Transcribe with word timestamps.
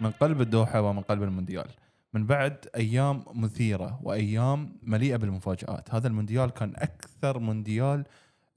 من 0.00 0.10
قلب 0.10 0.40
الدوحة 0.40 0.82
ومن 0.82 1.00
قلب 1.02 1.22
المونديال. 1.22 1.66
من 2.14 2.26
بعد 2.26 2.56
أيام 2.76 3.24
مثيرة 3.34 4.00
وأيام 4.02 4.72
مليئة 4.82 5.16
بالمفاجآت. 5.16 5.94
هذا 5.94 6.08
المونديال 6.08 6.50
كان 6.50 6.72
أكثر 6.76 7.38
مونديال 7.38 8.04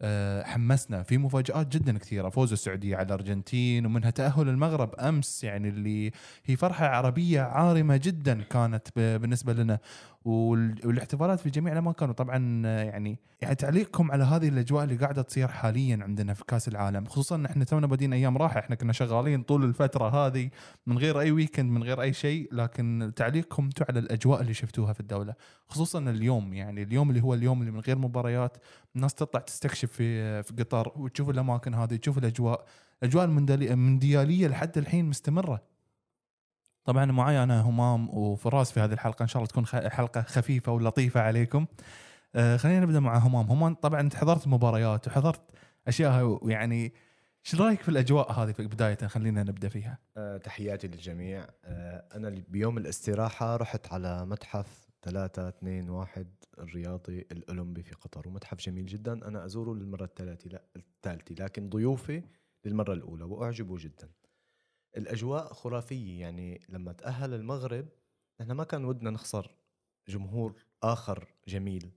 آه، 0.01 0.43
حمسنا. 0.43 1.03
في 1.03 1.17
مفاجآت 1.17 1.67
جدا 1.67 1.97
كثيرة. 1.97 2.29
فوز 2.29 2.51
السعودية 2.51 2.95
على 2.97 3.05
الأرجنتين 3.05 3.85
ومنها 3.85 4.09
تأهل 4.09 4.49
المغرب 4.49 4.95
أمس 4.95 5.43
يعني 5.43 5.69
اللي 5.69 6.11
هي 6.45 6.55
فرحة 6.55 6.87
عربية 6.87 7.41
عارمة 7.41 7.97
جدا 7.97 8.41
كانت 8.41 8.87
ب- 8.95 9.21
بالنسبة 9.21 9.53
لنا. 9.53 9.79
والاحتفالات 10.25 11.39
في 11.39 11.49
جميع 11.49 11.73
الاماكن 11.73 12.09
وطبعا 12.09 12.61
آه، 12.65 12.83
يعني 12.83 13.19
يعني 13.41 13.55
تعليقكم 13.55 14.11
على 14.11 14.23
هذه 14.23 14.47
الأجواء 14.47 14.83
اللي 14.83 14.95
قاعدة 14.95 15.21
تصير 15.21 15.47
حاليا 15.47 15.99
عندنا 16.01 16.33
في 16.33 16.43
كأس 16.47 16.67
العالم 16.67 17.05
خصوصا 17.05 17.35
ان 17.35 17.45
إحنا 17.45 17.63
تونا 17.63 17.87
بادين 17.87 18.13
أيام 18.13 18.37
راحة. 18.37 18.59
إحنا 18.59 18.75
كنا 18.75 18.93
شغالين 18.93 19.43
طول 19.43 19.63
الفترة 19.63 20.09
هذه 20.27 20.49
من 20.87 20.97
غير 20.97 21.19
أي 21.19 21.31
ويكند 21.31 21.71
من 21.71 21.83
غير 21.83 22.01
أي 22.01 22.13
شيء 22.13 22.49
لكن 22.53 23.11
تعليقكم 23.15 23.69
على 23.89 23.99
الأجواء 23.99 24.41
اللي 24.41 24.53
شفتوها 24.53 24.93
في 24.93 24.99
الدولة 24.99 25.33
خصوصا 25.67 25.99
اليوم. 25.99 26.53
يعني 26.53 26.83
اليوم 26.83 27.09
اللي 27.09 27.21
هو 27.23 27.33
اليوم 27.33 27.61
اللي 27.61 27.71
من 27.71 27.79
غير 27.79 27.97
مباريات 27.97 28.57
الناس 28.95 29.13
تطلع 29.13 29.41
تستكشف 29.41 29.91
في 29.91 30.43
في 30.43 30.53
قطر 30.63 30.91
وتشوف 30.95 31.29
الأماكن 31.29 31.73
هذه 31.73 31.95
تشوف 31.95 32.17
الأجواء 32.17 32.65
المونديالي- 33.25 33.71
الموندياليه 33.71 34.47
لحد 34.47 34.77
الحين 34.77 35.05
مستمرة. 35.05 35.78
طبعا 36.89 37.05
معي 37.05 37.43
أنا 37.43 37.61
همام 37.61 38.09
وفراس 38.09 38.71
في 38.71 38.79
هذه 38.79 38.93
الحلقة. 38.93 39.23
إن 39.23 39.27
شاء 39.27 39.37
الله 39.37 39.47
تكون 39.47 39.65
حلقة 39.89 40.21
خفيفة 40.21 40.71
ولطيفة 40.71 41.21
عليكم. 41.21 41.65
آه 42.35 42.57
خلينا 42.57 42.79
نبدأ 42.79 42.99
مع 42.99 43.17
همام. 43.17 43.45
همام 43.45 43.73
طبعا 43.73 43.99
أنت 44.01 44.15
حضرت 44.15 44.45
المباريات 44.45 45.07
وحضرت 45.07 45.41
أشياء 45.87 46.49
يعني 46.49 46.93
إيش 47.45 47.61
رأيك 47.61 47.81
في 47.81 47.89
الأجواء 47.89 48.31
هذه 48.31 48.51
في 48.51 48.67
بداية؟ 48.67 48.95
خلينا 48.95 49.43
نبدأ 49.43 49.69
فيها. 49.69 49.97
آه، 50.17 50.37
تحياتي 50.37 50.87
للجميع. 50.87 51.45
آه، 51.65 52.05
أنا 52.15 52.43
بيوم 52.47 52.77
الاستراحة 52.77 53.55
رحت 53.55 53.93
على 53.93 54.25
متحف 54.25 54.89
3 55.01 55.47
2 55.47 55.89
1 55.89 56.27
الرياضي 56.59 57.27
الأولمبي 57.31 57.83
في 57.83 57.95
قطر 57.95 58.27
ومتحف 58.27 58.59
جميل 58.59 58.85
جدا. 58.85 59.27
أنا 59.27 59.45
أزوره 59.45 59.73
للمرة 59.73 60.03
الثالثة 60.03 60.49
لا 60.49 60.61
الثالثة 60.75 61.43
لكن 61.43 61.69
ضيوفي 61.69 62.23
للمرة 62.65 62.93
الأولى 62.93 63.23
وأعجبوا 63.23 63.77
جدا. 63.77 64.09
الأجواء 64.97 65.53
خرافية 65.53 66.21
يعني 66.21 66.61
لما 66.69 66.91
تأهل 66.91 67.33
المغرب 67.33 67.87
نحن 68.41 68.51
ما 68.51 68.63
كان 68.63 68.85
ودنا 68.85 69.09
نخسر 69.09 69.55
جمهور 70.07 70.65
آخر 70.83 71.33
جميل 71.47 71.91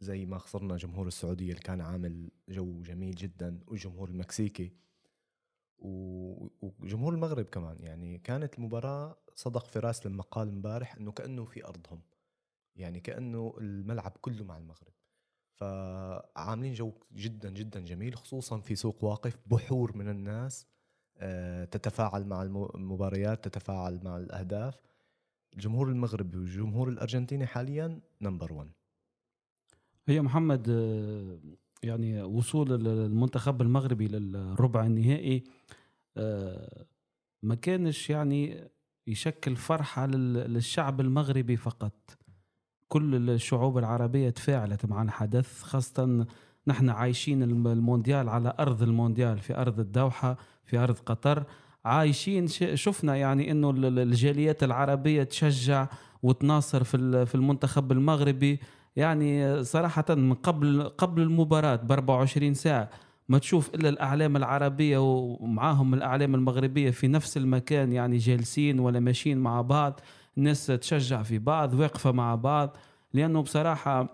زي 0.00 0.26
ما 0.26 0.38
خسرنا 0.38 0.76
جمهور 0.76 1.06
السعودية 1.06 1.50
اللي 1.50 1.60
كان 1.60 1.80
عامل 1.80 2.30
جو 2.48 2.82
جميل 2.82 3.14
جدا 3.14 3.60
والجمهور 3.66 4.08
المكسيكي 4.08 4.72
وجمهور 5.78 7.14
المغرب 7.14 7.44
كمان 7.44 7.82
يعني 7.82 8.18
كانت 8.18 8.58
المباراة 8.58 9.18
صدق 9.34 9.66
فراس 9.66 10.06
لما 10.06 10.22
قال 10.22 10.48
امبارح 10.48 10.96
إنه 10.96 11.12
كأنه 11.12 11.44
في 11.44 11.66
أرضهم 11.66 12.02
يعني 12.76 13.00
كأنه 13.00 13.54
الملعب 13.58 14.16
كله 14.20 14.44
مع 14.44 14.56
المغرب. 14.56 14.92
فعاملين 15.56 16.72
جو 16.72 16.92
جدا 17.12 17.50
جدا 17.50 17.80
جميل 17.80 18.16
خصوصا 18.16 18.60
في 18.60 18.76
سوق 18.76 19.04
واقف 19.04 19.38
بحور 19.46 19.96
من 19.96 20.08
الناس 20.08 20.66
تتفاعل 21.70 22.24
مع 22.26 22.42
الم- 22.42 22.68
المباريات 22.74 23.44
تتفاعل 23.48 24.00
مع 24.04 24.16
الأهداف. 24.18 24.74
الجمهور 25.54 25.88
المغربي 25.88 26.38
والجمهور 26.38 26.88
الارجنتيني 26.88 27.46
حاليا 27.46 28.00
number 28.22 28.52
1 28.52 28.70
هي 30.08 30.22
محمد 30.22 30.66
آه، 30.70 31.38
يعني 31.82 32.22
وصول 32.22 32.72
ال- 32.72 32.86
المنتخب 33.06 33.62
المغربي 33.62 34.08
للربع 34.08 34.86
النهائي 34.86 35.44
آه، 36.16 36.86
ما 37.42 37.54
كانش 37.54 38.10
يعني 38.10 38.68
يشكل 39.06 39.56
فرحة 39.56 40.06
لل- 40.06 40.52
للشعب 40.52 41.00
المغربي 41.00 41.56
فقط. 41.56 42.18
كل 42.88 43.30
الشعوب 43.30 43.78
العربية 43.78 44.30
تفاعلت 44.30 44.86
مع 44.86 45.02
الحدث 45.02 45.62
خاصة 45.62 46.26
نحن 46.66 46.90
عايشين 46.90 47.42
الم- 47.42 47.66
المونديال 47.66 48.28
على 48.28 48.54
أرض 48.60 48.82
المونديال 48.82 49.38
في 49.38 49.56
أرض 49.56 49.80
الدوحة 49.80 50.36
في 50.64 50.78
أرض 50.78 50.96
قطر. 51.06 51.44
عايشين 51.84 52.46
شفنا 52.74 53.16
يعني 53.16 53.50
إنه 53.50 53.70
ال- 53.70 53.84
ال- 53.84 53.98
الجاليات 53.98 54.62
العربية 54.62 55.22
تشجع 55.22 55.86
وتناصر 56.22 56.84
في 56.84 57.26
في 57.26 57.34
المنتخب 57.34 57.92
المغربي. 57.92 58.60
يعني 58.96 59.64
صراحة 59.64 60.04
من 60.10 60.34
قبل 60.34 60.82
قبل 60.98 61.22
المباراة 61.22 61.76
ب 61.76 61.92
24 61.92 62.54
ساعة 62.54 62.90
ما 63.28 63.38
تشوف 63.38 63.74
إلا 63.74 63.88
الأعلام 63.88 64.36
العربية 64.36 64.98
ومعاهم 64.98 65.94
الأعلام 65.94 66.34
المغربية 66.34 66.90
في 66.90 67.08
نفس 67.08 67.36
المكان 67.36 67.92
يعني 67.92 68.16
جالسين 68.16 68.80
ولا 68.80 69.00
ماشيين 69.00 69.38
مع 69.38 69.60
بعض. 69.60 70.00
الناس 70.38 70.66
تشجع 70.66 71.22
في 71.22 71.38
بعض 71.38 71.74
واقفة 71.74 72.12
مع 72.12 72.34
بعض. 72.34 72.76
لأنه 73.14 73.42
بصراحة 73.42 74.08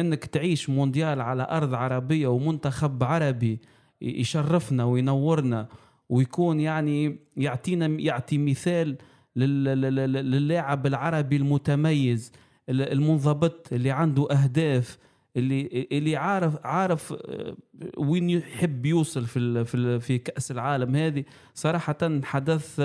إنك 0.00 0.24
تعيش 0.24 0.70
مونديال 0.70 1.20
على 1.20 1.46
أرض 1.50 1.74
عربية 1.74 2.26
ومنتخب 2.28 3.04
عربي 3.04 3.60
يشرفنا 4.02 4.84
وينورنا 4.84 5.68
ويكون 6.08 6.60
يعني 6.60 7.18
يعطينا 7.36 7.86
يعطي 7.86 8.38
مثال 8.38 8.96
لل- 9.36 9.64
لل- 9.64 9.94
لل- 9.94 10.30
للاعب 10.30 10.86
العربي 10.86 11.36
المتميز 11.36 12.32
ال- 12.68 12.92
المنضبط 12.92 13.72
اللي 13.72 13.90
عنده 13.90 14.28
أهداف 14.30 14.98
اللي 15.36 15.88
اللي 15.92 16.16
عارف 16.16 16.66
عارف 16.66 17.12
آه، 17.12 17.56
وين 17.98 18.30
يحب 18.30 18.86
يوصل 18.86 19.24
في 19.26 19.64
في 19.64 20.00
في 20.00 20.18
كأس 20.18 20.50
العالم 20.50 20.96
هذه. 20.96 21.24
صراحة 21.54 22.20
حدث 22.24 22.80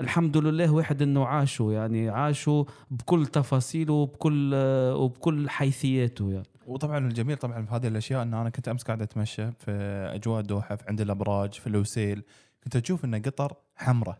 الحمد 0.00 0.36
لله 0.36 0.72
واحد 0.72 1.02
انه 1.02 1.26
عاشه 1.26 1.72
يعني 1.72 2.08
عاشه 2.08 2.66
بكل 2.90 3.26
تفاصيله 3.26 3.92
وبكل 3.94 4.52
آه، 4.54 4.96
وبكل 4.96 5.50
حيثياته 5.50 6.30
يعني. 6.30 6.46
وطبعا 6.66 6.98
الجميل 6.98 7.36
طبعا 7.36 7.64
في 7.64 7.74
هذه 7.74 7.88
الأشياء 7.88 8.22
إن 8.22 8.34
أنا 8.34 8.50
كنت 8.50 8.68
أمس 8.68 8.82
قاعد 8.82 9.02
أتمشى 9.02 9.50
في 9.52 9.70
أجواء 10.14 10.40
الدوحة 10.40 10.76
في 10.76 10.84
عند 10.88 11.00
الأبراج 11.00 11.52
في 11.52 11.66
الوسيل 11.66 12.22
كنت 12.64 12.76
أشوف 12.76 13.04
إن 13.04 13.22
قطر 13.22 13.54
حمراء. 13.76 14.18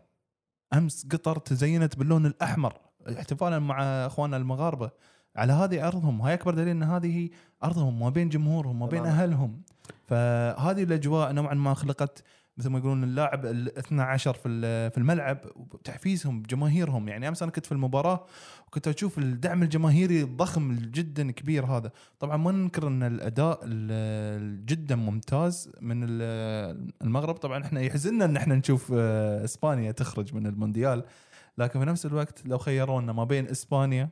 أمس 0.73 1.07
قطر 1.11 1.37
تزينت 1.37 1.97
باللون 1.97 2.25
الأحمر 2.25 2.73
احتفالا 3.17 3.59
مع 3.59 3.81
أخواننا 3.81 4.37
المغاربة. 4.37 4.91
على 5.35 5.53
هذه 5.53 5.87
أرضهم 5.87 6.21
هاي 6.21 6.33
أكبر 6.33 6.53
دليل 6.53 6.67
إن 6.67 6.83
هذه 6.83 7.17
هي 7.17 7.29
أرضهم 7.63 7.99
ما 7.99 8.09
بين 8.09 8.29
جمهورهم 8.29 8.79
ما 8.79 8.85
بين. 8.85 9.05
أهلهم. 9.05 9.61
فهذه 10.07 10.83
الأجواء 10.83 11.31
نوعا 11.31 11.53
ما 11.53 11.73
خلقت 11.73 12.23
مثل 12.57 12.69
ما 12.69 12.79
يقولون 12.79 13.03
اللاعب 13.03 13.45
ال 13.45 13.77
12 13.77 14.33
في 14.33 14.39
في 14.89 14.97
الملعب 14.97 15.37
وتحفيزهم 15.55 16.41
بجماهيرهم 16.41 17.07
يعني 17.07 17.27
أمس 17.27 17.43
أنا 17.43 17.51
كنت 17.51 17.65
في 17.65 17.71
المباراة 17.71 18.25
وكنت 18.67 18.87
أشوف 18.87 19.17
الدعم 19.17 19.63
الجماهيري 19.63 20.21
الضخم 20.23 20.75
جدا 20.75 21.31
كبير 21.31 21.65
هذا. 21.65 21.91
طبعا 22.19 22.37
ما 22.37 22.51
ننكر 22.51 22.87
أن 22.87 23.03
الأداء 23.03 23.59
ال- 23.63 24.65
جدا 24.65 24.95
ممتاز 24.95 25.71
من 25.81 26.03
ال- 26.03 26.91
المغرب. 27.01 27.35
طبعا 27.35 27.63
إحنا 27.65 27.81
يحزننا 27.81 28.25
أن 28.25 28.37
إحنا 28.37 28.55
نشوف 28.55 28.91
آه، 28.95 29.43
إسبانيا 29.43 29.91
تخرج 29.91 30.35
من 30.35 30.47
المونديال. 30.47 31.03
لكن 31.57 31.79
في 31.79 31.85
نفس 31.85 32.05
الوقت 32.05 32.45
لو 32.45 32.57
خيرونا 32.57 33.13
ما 33.13 33.23
بين 33.23 33.47
إسبانيا 33.47 34.09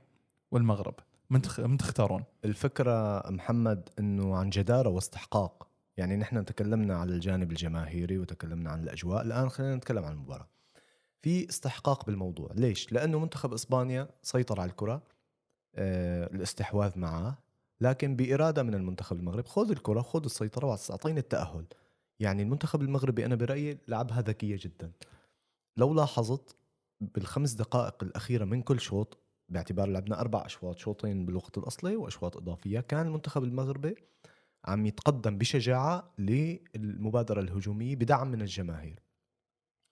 والمغرب 0.51 0.95
من 1.29 1.41
تخ- 1.41 1.59
من 1.59 1.77
تختارون؟ 1.77 2.23
الفكرة 2.45 3.23
محمد 3.31 3.89
إنه 3.99 4.35
عن 4.37 4.49
جدارة 4.49 4.89
واستحقاق. 4.89 5.67
يعني 5.97 6.15
نحن 6.15 6.45
تكلمنا 6.45 6.95
على 6.95 7.13
الجانب 7.13 7.51
الجماهيري 7.51 8.17
وتكلمنا 8.17 8.69
عن 8.69 8.83
الأجواء 8.83 9.21
الآن 9.21 9.49
خلينا 9.49 9.75
نتكلم 9.75 10.03
عن 10.05 10.11
المباراة. 10.13 10.47
في 11.21 11.49
استحقاق 11.49 12.05
بالموضوع. 12.05 12.49
ليش؟ 12.55 12.91
لأنه 12.93 13.19
منتخب 13.19 13.53
إسبانيا 13.53 14.07
سيطر 14.21 14.61
على 14.61 14.69
الكرة 14.71 15.03
آه 15.75 16.25
الاستحواذ 16.25 16.99
معه 16.99 17.37
لكن 17.81 18.15
بإرادة 18.15 18.63
من 18.63 18.73
المنتخب 18.73 19.19
المغرب 19.19 19.45
خذ 19.45 19.71
الكرة 19.71 20.01
خذ 20.01 20.23
السيطرة 20.23 20.67
وأعطيني 20.67 21.19
التأهل. 21.19 21.65
يعني 22.19 22.43
المنتخب 22.43 22.81
المغربي 22.81 23.25
أنا 23.25 23.35
برأيي 23.35 23.77
لعبها 23.87 24.21
ذكية 24.21 24.57
جدا. 24.61 24.91
لو 25.77 25.93
لاحظت 25.93 26.55
بالخمس 27.01 27.51
دقائق 27.51 28.03
الأخيرة 28.03 28.45
من 28.45 28.61
كل 28.61 28.79
شوط 28.79 29.17
باعتبار 29.49 29.87
لعبنا 29.87 30.19
أربع 30.21 30.45
أشواط 30.45 30.77
شوطين 30.77 31.25
بالوقت 31.25 31.57
الأصلي 31.57 31.95
وأشواط 31.95 32.37
إضافية 32.37 32.79
كان 32.79 33.07
المنتخب 33.07 33.43
المغربي 33.43 33.95
عم 34.65 34.85
يتقدم 34.85 35.37
بشجاعة 35.37 36.13
للمبادرة 36.19 37.41
الهجومية 37.41 37.95
بدعم 37.95 38.27
من 38.31 38.41
الجماهير. 38.41 38.99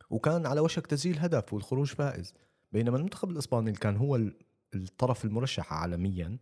وكان 0.10 0.46
على 0.46 0.60
وشك 0.62 0.88
تسجيل 0.88 1.20
هدف 1.20 1.54
والخروج 1.54 1.88
فائز. 1.94 2.34
بينما 2.72 2.98
المنتخب 2.98 3.30
الإسباني 3.30 3.68
اللي 3.70 3.80
كان 3.80 3.98
هو 3.98 4.16
ال- 4.16 4.36
الطرف 4.76 5.26
المرشح 5.26 5.74
عالميا 5.74 6.38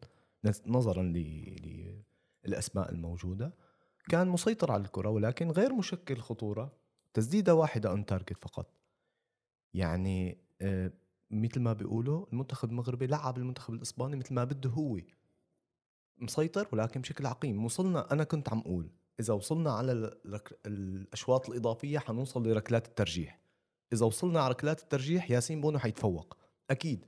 نظرا 0.67 1.03
ل- 1.03 2.03
للأسماء 2.45 2.91
الموجودة 2.91 3.53
كان 4.09 4.27
مسيطر 4.27 4.71
على 4.71 4.83
الكرة 4.83 5.09
ولكن 5.09 5.51
غير 5.51 5.73
مشكل 5.73 6.17
خطورة. 6.17 6.73
تسديدة 7.13 7.55
واحدة 7.55 7.89
on 7.91 8.05
target 8.05 8.37
فقط. 8.43 8.73
يعني 9.73 10.37
آه، 10.61 10.91
مثل 11.31 11.59
ما 11.59 11.73
بيقولوا 11.73 12.25
المنتخب 12.33 12.69
المغربي 12.69 13.07
لعب 13.07 13.37
المنتخب 13.37 13.73
الإسباني 13.73 14.15
مثل 14.15 14.33
ما 14.33 14.43
بده 14.43 14.69
هو. 14.69 14.99
مسيطر 16.21 16.67
ولكن 16.71 17.01
بشكل 17.01 17.25
عقيم. 17.25 17.65
وصلنا 17.65 18.13
أنا 18.13 18.23
كنت 18.23 18.49
عم 18.49 18.59
أقول 18.59 18.91
إذا 19.19 19.33
وصلنا 19.33 19.71
على 19.71 19.91
الأشواط 20.65 21.49
الإضافية 21.49 21.99
حنوصل 21.99 22.47
لركلات 22.47 22.87
الترجيح. 22.87 23.39
إذا 23.93 24.05
وصلنا 24.05 24.41
على 24.41 24.51
ركلات 24.51 24.81
الترجيح 24.81 25.31
ياسين 25.31 25.61
بونو 25.61 25.79
حيتفوق. 25.79 26.37
أكيد. 26.69 27.05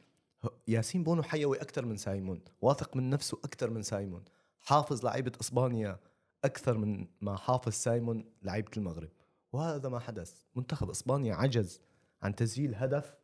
ياسين 0.68 1.04
بونو 1.04 1.24
حيوي 1.24 1.62
أكثر 1.62 1.86
من 1.86 1.98
سايمون 1.98 2.42
واثق 2.62 2.96
من 2.96 3.10
نفسه 3.10 3.38
أكثر 3.44 3.70
من 3.70 3.82
سايمون. 3.82 4.24
حافظ 4.60 5.06
لعيبة 5.06 5.32
إسبانيا 5.42 6.00
أكثر 6.44 6.78
من 6.78 7.08
ما 7.22 7.38
حافظ 7.38 7.72
سايمون 7.72 8.26
لعيبة 8.42 8.72
المغرب. 8.78 9.10
وهذا 9.54 9.90
ما 9.90 10.00
حدث. 10.00 10.34
منتخب 10.56 10.90
إسبانيا 10.90 11.36
عجز 11.36 11.82
عن 12.22 12.36
تسجيل 12.36 12.76
هدف 12.76 13.16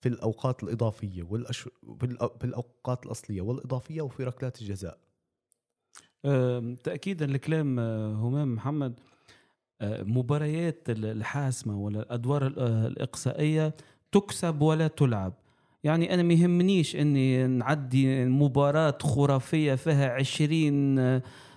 في 0.00 0.08
الأوقات 0.08 0.62
الإضافية 0.62 1.22
والأش... 1.22 1.60
في, 1.98 2.44
الأوقات 2.44 3.06
الأصلية 3.06 3.40
والإضافية 3.40 4.02
وفي 4.02 4.24
ركلات 4.24 4.62
الجزاء. 4.62 4.98
تاكيدا 6.84 7.26
لكلام 7.26 7.78
آه، 7.78 8.12
همام 8.14 8.54
محمد 8.54 8.94
آه، 9.80 10.02
مباريات 10.02 10.90
ال- 10.90 11.04
الحاسمة 11.04 11.78
ولا 11.78 12.00
الادوار 12.00 12.46
ال- 12.46 12.58
آه، 12.58 12.86
الإقصائية 12.86 13.74
تكسب 14.12 14.62
ولا 14.62 14.86
تلعب. 14.86 15.32
يعني 15.84 16.14
أنا 16.14 16.22
ما 16.22 16.34
يهمنيش 16.34 16.96
إني 16.96 17.46
نعدي 17.46 18.24
مباراة 18.24 18.98
خرافية 19.02 19.74
فيها 19.74 20.08
عشرين 20.10 20.94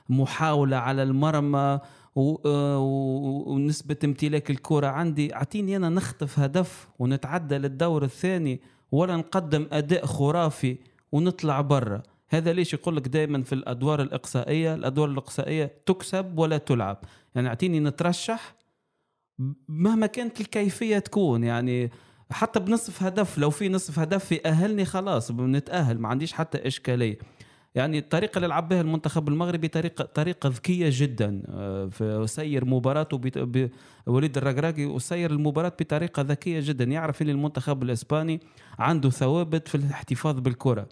محاولة 0.10 0.78
على 0.78 1.04
المرمى 1.04 1.80
و- 2.16 2.50
و- 2.78 3.54
ونسبة 3.54 3.96
امتلاك 4.04 4.52
الكرة 4.52 4.88
عندي. 4.88 5.36
أعطيني 5.36 5.76
أنا 5.78 5.90
نخطف 5.90 6.40
هدف 6.40 6.88
ونتعدى 7.00 7.58
للدور 7.58 8.04
الثاني 8.04 8.60
ولا 8.92 9.16
نقدم 9.16 9.68
أداء 9.72 10.06
خرافي 10.06 10.78
ونطلع 11.12 11.62
برا. 11.62 12.04
هذا 12.30 12.54
ليش 12.54 12.74
يقول 12.74 12.96
لك 12.96 13.08
دائما 13.08 13.44
في 13.44 13.54
الأدوار 13.54 14.02
الإقصائية 14.02 14.74
الأدوار 14.74 15.10
الإقصائية 15.10 15.72
تكسب 15.86 16.40
ولا 16.40 16.58
تلعب. 16.58 16.98
يعني 17.36 17.48
أعطيني 17.48 17.80
نترشح 17.80 18.56
مهما 19.68 20.08
كانت 20.08 20.42
الكيفية 20.42 21.00
تكون. 21.00 21.44
يعني 21.44 21.92
حتى 22.32 22.60
بنصف 22.60 23.04
هدف 23.04 23.38
لو 23.38 23.50
في 23.50 23.70
نصف 23.70 24.00
هدف 24.00 24.32
يأهلني 24.32 24.86
خلاص 24.86 25.32
بنتأهل 25.32 26.00
ما 26.00 26.08
عنديش 26.08 26.34
حتى 26.34 26.68
إشكالية. 26.68 27.18
يعني 27.76 27.98
الطريقة 27.98 28.38
اللي 28.38 28.48
لعب 28.48 28.70
بها 28.70 28.82
المنتخب 28.82 29.28
المغربي 29.28 29.68
طريقة 29.68 30.06
طريقة 30.06 30.50
ذكية 30.50 30.90
جدا. 30.92 31.42
سير 32.26 32.66
مباراته 32.66 33.22
وليد 34.08 34.38
الركراكي 34.38 34.86
وسير 34.86 35.32
المباراة 35.32 35.74
بطريقة 35.80 36.22
ذكية 36.22 36.60
جدا. 36.64 36.84
يعرف 36.84 37.22
إن 37.22 37.30
المنتخب 37.30 37.84
الإسباني 37.84 38.40
عنده 38.80 39.10
ثوابت 39.10 39.68
في 39.68 39.76
الاحتفاظ 39.76 40.40
بالكرة. 40.40 40.88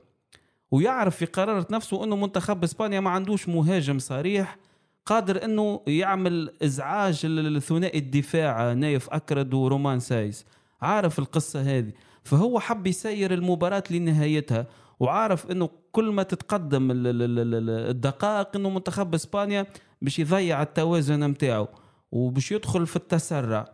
ويعرف 0.71 1.15
في 1.15 1.25
قرارة 1.25 1.67
نفسه 1.71 2.03
إنه 2.03 2.15
منتخب 2.15 2.63
إسبانيا 2.63 2.99
ما 2.99 3.09
عندوش 3.09 3.49
مهاجم 3.49 3.99
صريح 3.99 4.57
قادر 5.05 5.43
إنه 5.45 5.81
يعمل 5.87 6.53
إزعاج 6.63 7.25
للثنائي 7.25 7.99
الدفاع 7.99 8.73
نايف 8.73 9.09
أكرد 9.09 9.53
ورومان 9.53 9.99
سايس. 9.99 10.45
عارف 10.81 11.19
القصة 11.19 11.61
هذه. 11.61 11.91
فهو 12.23 12.59
حب 12.59 12.87
يسير 12.87 13.33
المباراة 13.33 13.83
لنهايتها 13.91 14.67
وعارف 14.99 15.51
إنه 15.51 15.69
كل 15.91 16.11
ما 16.11 16.23
تتقدم 16.23 16.91
ال- 16.91 17.07
ال- 17.07 17.21
ال- 17.21 17.39
ال- 17.55 17.89
الدقائق 17.89 18.55
إنه 18.55 18.69
منتخب 18.69 19.13
إسبانيا 19.13 19.65
باش 20.01 20.19
يضيع 20.19 20.61
التوازن 20.61 21.29
متاعه 21.29 21.67
وباش 22.11 22.51
يدخل 22.51 22.87
في 22.87 22.95
التسرع. 22.95 23.65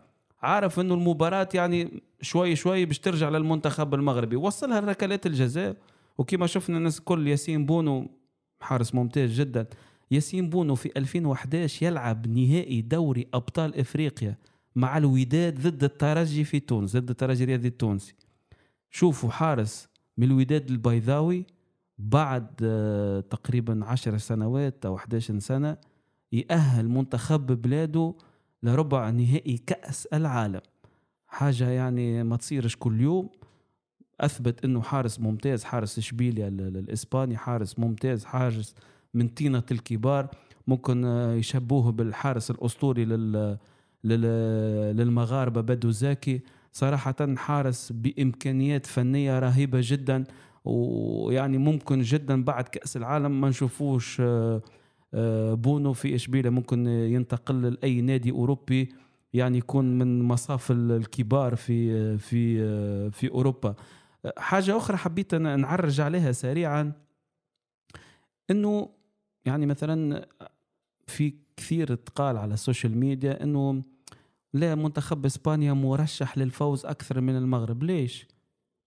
عارف 0.42 0.80
إنه 0.80 0.94
المباراة 0.94 1.48
يعني 1.54 2.02
شوي 2.20 2.56
شوي 2.56 2.84
باش 2.84 2.98
ترجع 2.98 3.28
للمنتخب 3.28 3.94
المغربي. 3.94 4.36
وصلها 4.36 4.80
لركلات 4.80 5.26
الجزاء. 5.26 5.76
وكما 6.22 6.46
شفنا 6.46 6.78
الناس 6.78 6.98
الكل 6.98 7.28
ياسين 7.28 7.66
بونو 7.66 8.10
حارس 8.60 8.94
ممتاز 8.94 9.40
جدا. 9.40 9.66
ياسين 10.10 10.50
بونو 10.50 10.74
في 10.74 10.90
2011 10.96 11.86
يلعب 11.86 12.26
نهائي 12.26 12.80
دوري 12.80 13.26
أبطال 13.34 13.78
إفريقيا 13.80 14.36
مع 14.76 14.98
الوداد 14.98 15.68
ضد 15.68 15.84
الترجي 15.84 16.44
في 16.44 16.60
تونس 16.60 16.96
ضد 16.96 17.10
الترجي 17.10 17.44
الرياضي 17.44 17.68
التونسي. 17.68 18.14
شوفوا 18.90 19.30
حارس 19.30 19.88
من 20.18 20.26
الوداد 20.26 20.70
البيضاوي 20.70 21.46
بعد 21.98 22.48
آه، 22.62 23.20
تقريبا 23.20 23.84
10 23.84 24.16
سنوات 24.16 24.86
أو 24.86 24.96
11 24.96 25.38
سنة 25.38 25.76
يأهل 26.32 26.88
منتخب 26.88 27.62
بلاده 27.62 28.14
لربع 28.62 29.10
نهائي 29.10 29.58
كأس 29.58 30.06
العالم. 30.06 30.60
حاجة 31.26 31.70
يعني 31.70 32.24
ما 32.24 32.36
تصيرش 32.36 32.76
كل 32.76 33.00
يوم. 33.00 33.30
أثبت 34.22 34.64
أنه 34.64 34.82
حارس 34.82 35.20
ممتاز 35.20 35.64
حارس 35.64 35.98
إشبيليا 35.98 36.48
ال- 36.48 36.60
ال- 36.60 36.76
الإسباني 36.76 37.36
حارس 37.36 37.78
ممتاز 37.78 38.24
حارس 38.24 38.74
من 39.14 39.28
طينة 39.28 39.62
الكبار. 39.70 40.28
ممكن 40.66 41.04
آه، 41.04 41.34
يشبوه 41.34 41.92
بالحارس 41.92 42.50
الأسطوري 42.50 43.04
لل 43.04 43.58
لل- 44.04 44.96
للمغاربة 44.96 45.60
بدو 45.60 45.90
زاكي. 45.90 46.40
صراحة 46.72 47.14
حارس 47.36 47.92
بإمكانيات 47.92 48.86
فنية 48.86 49.38
رهيبة 49.38 49.78
جدا 49.82 50.24
ويعني 50.64 51.58
ممكن 51.58 52.02
جدا 52.02 52.44
بعد 52.44 52.64
كأس 52.64 52.96
العالم. 52.96 53.40
ما 53.40 53.48
نشوفوش 53.48 54.20
آه، 54.20 54.62
آه، 55.14 55.54
بونو 55.54 55.92
في 55.92 56.14
إشبيليا. 56.14 56.50
ممكن 56.50 56.86
ينتقل 56.86 57.62
لأي 57.62 58.00
نادي 58.00 58.30
أوروبي 58.30 58.88
يعني 59.34 59.58
يكون 59.58 59.98
من 59.98 60.22
مصاف 60.22 60.70
ال- 60.70 60.92
الكبار 60.92 61.56
في 61.56 62.18
في 62.18 62.58
في 63.10 63.30
أوروبا. 63.30 63.74
حاجة 64.36 64.76
أخرى 64.76 64.96
حبيت 64.96 65.34
أنا 65.34 65.56
نعرج 65.56 66.00
عليها 66.00 66.32
سريعا 66.32 66.92
أنه 68.50 68.88
يعني 69.44 69.66
مثلا 69.66 70.28
في 71.06 71.34
كثير 71.56 71.94
تقال 71.94 72.36
على 72.36 72.54
ال 72.54 72.60
social 72.60 72.98
media 72.98 73.42
أنه 73.42 73.82
لا 74.54 74.74
منتخب 74.74 75.26
إسبانيا 75.26 75.72
مرشح 75.72 76.38
للفوز 76.38 76.86
أكثر 76.86 77.20
من 77.20 77.36
المغرب. 77.36 77.82
ليش؟ 77.82 78.26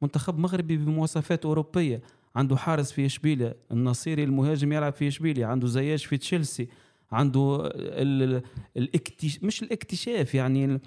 منتخب 0.01 0.39
مغربي 0.39 0.77
بمواصفات 0.77 1.45
أوروبية. 1.45 2.01
عنده 2.35 2.57
حارس 2.57 2.91
في 2.91 3.05
اشبيليا 3.05 3.55
النصيري 3.71 4.23
المهاجم 4.23 4.73
يلعب 4.73 4.93
في 4.93 5.07
اشبيليا 5.07 5.47
عنده 5.47 5.67
زياش 5.67 6.05
في 6.05 6.17
تشيلسي 6.17 6.67
عنده 7.11 7.71
ال- 7.75 8.41
الاكتش... 8.77 9.43
مش 9.43 9.63
الاكتشاف 9.63 10.35
يعني 10.35 10.81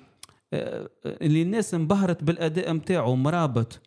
آه، 0.53 0.91
اللي 1.05 1.43
الناس 1.43 1.75
انبهرت 1.75 2.25
بالأداء 2.25 2.73
متاعه 2.73 3.15
مرابط. 3.15 3.81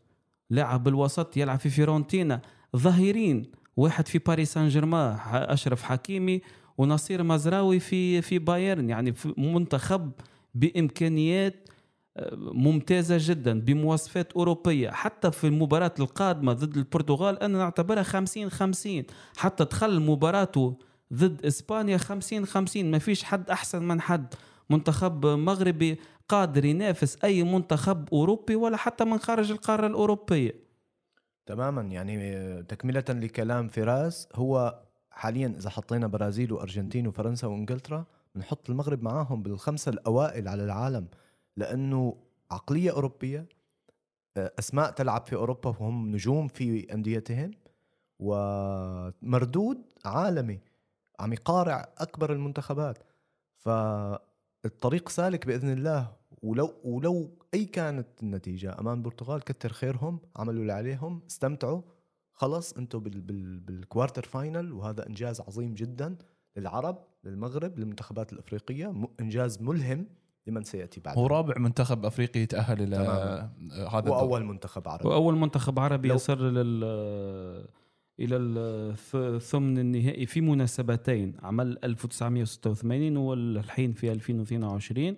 لاعب 0.51 0.83
بالوسط 0.83 1.38
يلعب 1.38 1.59
في 1.59 1.69
فيرونتينا 1.69 2.42
ظاهرين 2.75 3.51
واحد 3.77 4.07
في 4.07 4.19
باريس 4.19 4.53
سان 4.53 4.68
جيرمان 4.68 5.18
أشرف 5.33 5.83
حكيمي 5.83 6.42
ونصير 6.77 7.24
مزراوي 7.24 7.80
في 7.80 8.21
في 8.21 8.39
بايرن 8.39 8.89
يعني 8.89 9.13
في 9.13 9.33
منتخب 9.38 10.11
بإمكانيات 10.56 11.69
آه، 12.18 12.35
ممتازة 12.35 13.18
جدا 13.19 13.59
بمواصفات 13.59 14.33
أوروبية. 14.33 14.90
حتى 14.90 15.31
في 15.31 15.47
المباراة 15.47 15.94
القادمة 15.99 16.54
ضد 16.54 16.78
البرتغال 16.78 17.44
أنا 17.44 17.57
نعتبرها 17.57 18.04
50 18.04 18.49
50 18.49 19.04
حتى 19.37 19.64
دخل 19.64 19.99
مباراته 19.99 20.78
ضد 21.14 21.45
إسبانيا 21.45 21.97
50 21.97 22.45
50 22.45 22.92
ما 22.92 22.99
فيش 22.99 23.23
حد 23.23 23.49
أحسن 23.49 23.83
من 23.83 24.02
حد. 24.02 24.33
منتخب 24.71 25.25
مغربي 25.25 25.99
قادر 26.30 26.66
ينافس 26.66 27.18
أي 27.23 27.44
منتخب 27.44 28.09
أوروبي 28.13 28.56
ولا 28.56 28.78
حتى 28.78 29.06
من 29.06 29.18
خارج 29.18 29.51
القارة 29.51 29.87
الأوروبية. 29.87 30.56
تماما. 31.45 31.81
يعني 31.81 32.63
تكملة 32.63 33.04
لكلام 33.09 33.68
فراس 33.68 34.28
هو 34.35 34.80
حاليا 35.11 35.47
إذا 35.57 35.69
حطينا 35.69 36.07
برازيل 36.07 36.54
وأرجنتين 36.54 37.07
وفرنسا 37.07 37.47
وإنجلترا 37.47 38.06
بنحط 38.35 38.69
المغرب 38.69 39.04
معاهم 39.04 39.44
بالخمسة 39.44 39.90
الأوائل 39.90 40.47
على 40.47 40.63
العالم 40.63 41.07
لأنه 41.57 42.16
عقلية 42.51 42.92
أوروبية 42.92 43.45
آه، 44.37 44.51
أسماء 44.59 44.92
تلعب 44.92 45.25
في 45.25 45.35
أوروبا 45.35 45.69
وهم 45.69 46.11
نجوم 46.11 46.47
في 46.47 46.94
أنديتهم 46.94 47.51
ومردود 48.19 49.81
عالمي 50.06 50.59
عم 51.19 51.33
يقارع 51.33 51.90
أكبر 51.97 52.33
المنتخبات. 52.33 52.97
فالطريق 54.63 55.09
سالك 55.09 55.47
بإذن 55.47 55.73
الله. 55.73 56.21
ولو 56.44 56.73
ولو 56.83 57.37
أي 57.53 57.65
كانت 57.65 58.07
النتيجة 58.23 58.80
أمام 58.80 58.97
البرتغال 58.97 59.41
كتر 59.41 59.73
خيرهم 59.73 60.19
عملوا 60.35 60.61
اللي 60.61 60.73
عليهم 60.73 61.21
استمتعوا 61.30 61.81
خلص 62.33 62.73
أنتم 62.73 62.99
بال 62.99 63.21
بال 63.21 63.59
بال 63.59 63.74
quarter 63.74 64.23
final 64.25 64.73
وهذا 64.73 65.07
إنجاز 65.07 65.41
عظيم 65.41 65.73
جدا 65.73 66.18
للعرب 66.57 66.97
للمغرب 67.23 67.80
للمنتخبات 67.80 68.33
الأفريقية 68.33 68.94
إنجاز 69.19 69.61
ملهم 69.61 70.07
لمن 70.47 70.63
سيأتي 70.63 70.99
بعد 70.99 71.18
هو 71.18 71.27
رابع 71.27 71.57
منتخب 71.57 72.06
أفريقي 72.06 72.39
يتأهل 72.39 72.81
إلى 72.81 72.95
هذا 72.95 73.99
الدور. 73.99 74.13
وأول 74.13 74.44
منتخب 74.44 74.87
عربي. 74.87 75.07
وأول 75.07 75.35
منتخب 75.35 75.80
عربي 75.80 76.09
يصل 76.09 76.53
لل 76.53 77.68
إلى 78.21 78.37
الثمن 79.16 79.78
النهائي 79.78 80.25
في 80.25 80.42
مناسبتين 80.42 81.35
عمل 81.44 81.78
1986 81.83 83.18
والحين 83.18 83.94
في 83.94 84.11
2022 84.11 85.18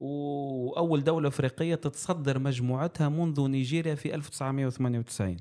وأول 0.00 1.04
دولة 1.04 1.28
أفريقية 1.28 1.74
تتصدر 1.74 2.38
مجموعتها 2.38 3.08
منذ 3.08 3.48
نيجيريا 3.48 3.94
في 3.94 4.14
1998 4.14 5.36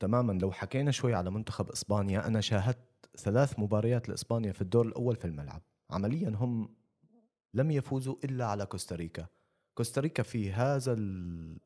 تماما. 0.00 0.32
لو 0.32 0.52
حكينا 0.52 0.90
شوي 0.90 1.14
على 1.14 1.30
منتخب 1.30 1.70
إسبانيا 1.70 2.26
أنا 2.26 2.40
شاهدت 2.40 2.78
ثلاث 3.16 3.58
مباريات 3.58 4.08
لإسبانيا 4.08 4.52
في 4.52 4.62
الدور 4.62 4.86
الأول 4.86 5.16
في 5.16 5.24
الملعب. 5.24 5.62
عمليا 5.90 6.28
هم 6.36 6.74
لم 7.54 7.70
يفوزوا 7.70 8.14
إلا 8.24 8.46
على 8.46 8.66
كوستاريكا. 8.66 9.26
كوستاريكا 9.74 10.22
في 10.22 10.52
هذا. 10.52 10.94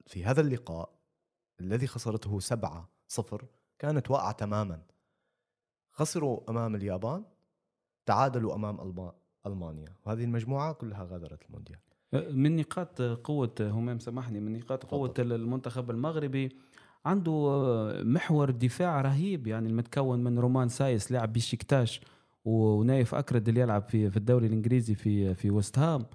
في 0.06 0.24
هذا 0.24 0.40
اللقاء 0.40 0.94
الذي 1.60 1.86
خسرته 1.86 2.40
سبعة 2.40 2.88
صفر 3.08 3.44
كانت 3.78 4.10
واقعة 4.10 4.32
تماما. 4.32 4.82
خسروا 5.92 6.50
أمام 6.50 6.74
اليابان 6.74 7.24
تعادلوا 8.06 8.54
أمام 8.54 8.80
ألما... 8.80 9.12
ألمانيا. 9.46 9.88
وهذه 10.06 10.24
المجموعة 10.24 10.72
كلها 10.72 11.04
غادرت 11.04 11.42
المونديال. 11.46 11.78
من 12.12 12.56
نقاط 12.56 13.02
قوة 13.02 13.54
همام 13.60 13.98
سامحني 13.98 14.40
من 14.40 14.58
نقاط 14.58 14.84
قوة 14.84 15.08
تفضل. 15.08 15.32
المنتخب 15.32 15.90
المغربي 15.90 16.56
عنده 17.04 17.32
محور 18.02 18.50
دفاع 18.50 19.00
رهيب 19.00 19.46
يعني 19.46 19.68
المتكون 19.68 20.24
من 20.24 20.38
رومان 20.38 20.68
سايس 20.68 21.12
لاعب 21.12 21.32
بشكتاش 21.32 22.00
ونايف 22.44 23.14
أكرد 23.14 23.48
اللي 23.48 23.60
يلعب 23.60 23.82
في 23.82 24.10
في 24.10 24.16
الدوري 24.16 24.46
الإنجليزي 24.46 24.94
في 24.94 25.34
في 25.34 25.50
ويست 25.50 25.78
هام. 25.78 26.06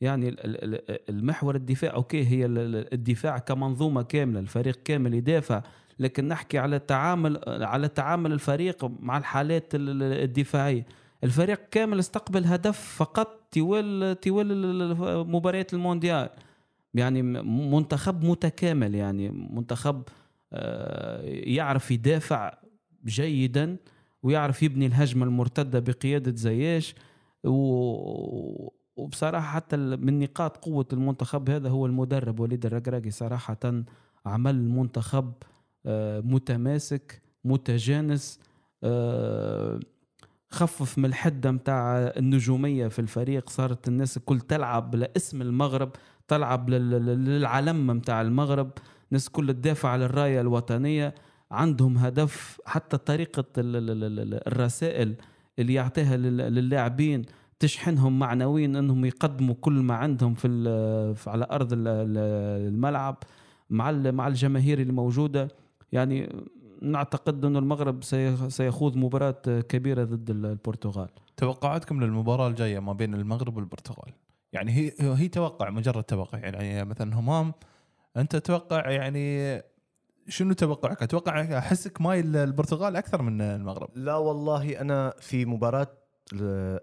يعني 0.00 0.28
ال- 0.28 0.40
ال- 0.64 0.90
ال- 0.90 0.98
المحور 1.10 1.54
الدفاع 1.54 1.94
أوكي 1.94 2.26
هي 2.26 2.46
ال- 2.46 2.58
ال- 2.58 2.94
الدفاع 2.94 3.38
كمنظومة 3.38 4.02
كاملة 4.02 4.40
الفريق 4.40 4.78
كامل 4.84 5.14
يدافع 5.14 5.62
لكن 5.98 6.28
نحكي 6.28 6.58
على 6.58 6.76
التعامل 6.76 7.40
على 7.46 7.88
تعامل 7.88 8.32
الفريق 8.32 8.84
مع 9.00 9.18
الحالات 9.18 9.74
ال- 9.74 9.90
ال- 9.90 10.02
الدفاعية. 10.02 10.86
الفريق 11.24 11.60
كامل 11.70 11.98
استقبل 11.98 12.44
هدف 12.44 12.78
فقط 12.96 13.48
طوال 13.54 14.20
طوال 14.20 14.52
ال- 14.52 14.82
ال- 14.92 15.28
مباريات 15.30 15.74
المونديال. 15.74 16.28
يعني 16.94 17.22
منتخب 17.72 18.24
متكامل 18.24 18.94
يعني 18.94 19.30
منتخب 19.30 20.02
آه، 20.52 21.20
يعرف 21.24 21.90
يدافع 21.90 22.54
جيدا 23.06 23.76
ويعرف 24.22 24.62
يبني 24.62 24.86
الهجمة 24.86 25.24
المرتدة 25.26 25.78
بقيادة 25.78 26.36
زياش 26.36 26.94
و... 27.44 28.68
وبصراحة 29.00 29.46
حتى 29.54 29.76
من 29.76 30.20
نقاط 30.20 30.56
قوة 30.56 30.86
المنتخب 30.92 31.50
هذا 31.50 31.68
هو 31.68 31.86
المدرب 31.86 32.40
وليد 32.40 32.66
الركراكي 32.66 33.10
صراحة. 33.10 33.58
عمل 34.26 34.68
منتخب 34.68 35.32
آه، 35.86 36.20
متماسك 36.20 37.22
متجانس 37.44 38.40
آه، 38.84 39.80
خفف 40.50 40.98
من 40.98 41.04
الحدة 41.04 41.50
متاع 41.50 41.96
النجومية 41.98 42.88
في 42.88 42.98
الفريق. 42.98 43.50
صارت 43.50 43.88
الناس 43.88 44.16
الكل 44.16 44.40
تلعب 44.40 44.94
لاسم 44.94 45.42
المغرب 45.42 45.90
تلعب 46.28 46.70
لل- 46.70 46.90
لل- 46.90 47.24
للعلم 47.24 47.86
متاع 47.86 48.20
المغرب. 48.20 48.70
الناس 49.10 49.28
كل 49.28 49.46
تدافع 49.54 49.88
على 49.88 50.04
الراية 50.04 50.40
الوطنية. 50.40 51.14
عندهم 51.50 51.98
هدف 51.98 52.60
حتى 52.66 52.96
طريقة 52.98 53.44
ال- 53.58 53.76
ال- 53.76 53.90
ال- 54.04 54.20
ال- 54.20 54.46
الرسائل 54.48 55.14
اللي 55.58 55.74
يعطيها 55.74 56.16
لل- 56.16 56.36
للاعبين. 56.54 57.22
تشحنهم 57.60 58.18
معنويا 58.18 58.66
إنهم 58.66 59.04
يقدموا 59.04 59.54
كل 59.60 59.72
ما 59.72 59.94
عندهم 59.94 60.34
في 60.34 60.48
على 61.26 61.46
أرض 61.50 61.72
ال- 61.72 61.88
ال- 61.88 62.68
الملعب 62.68 63.16
مع 63.70 63.90
ال- 63.90 64.12
مع 64.12 64.28
الجماهير 64.28 64.78
اللي 64.80 64.92
موجوده 64.92 65.48
يعني 65.92 66.36
نعتقد 66.82 67.44
إنه 67.44 67.58
المغرب 67.58 68.04
سي- 68.04 68.50
سيخوض 68.50 68.96
مباراة 68.96 69.42
كبيرة 69.68 70.04
ضد 70.04 70.30
البرتغال. 70.30 71.08
توقعاتكم 71.36 72.04
للمباراة 72.04 72.48
الجاية 72.48 72.78
ما 72.78 72.92
بين 72.92 73.14
المغرب 73.14 73.56
والبرتغال؟ 73.56 74.12
يعني 74.52 74.72
هي 74.72 74.92
هي 75.00 75.28
توقع 75.28 75.70
مجرد 75.70 76.02
توقع. 76.04 76.38
يعني 76.38 76.84
مثلا 76.84 77.18
همام 77.18 77.52
أنت 78.16 78.36
تتوقع 78.36 78.90
يعني 78.90 79.62
شنو 80.28 80.52
توقعك؟ 80.52 81.02
أتوقع 81.02 81.58
أحسك 81.58 82.00
مايل 82.00 82.36
البرتغال 82.36 82.96
أكثر 82.96 83.22
من 83.22 83.40
المغرب. 83.40 83.88
لا 83.94 84.16
والله 84.16 84.80
أنا 84.80 85.14
في 85.20 85.44
مباراة 85.46 85.88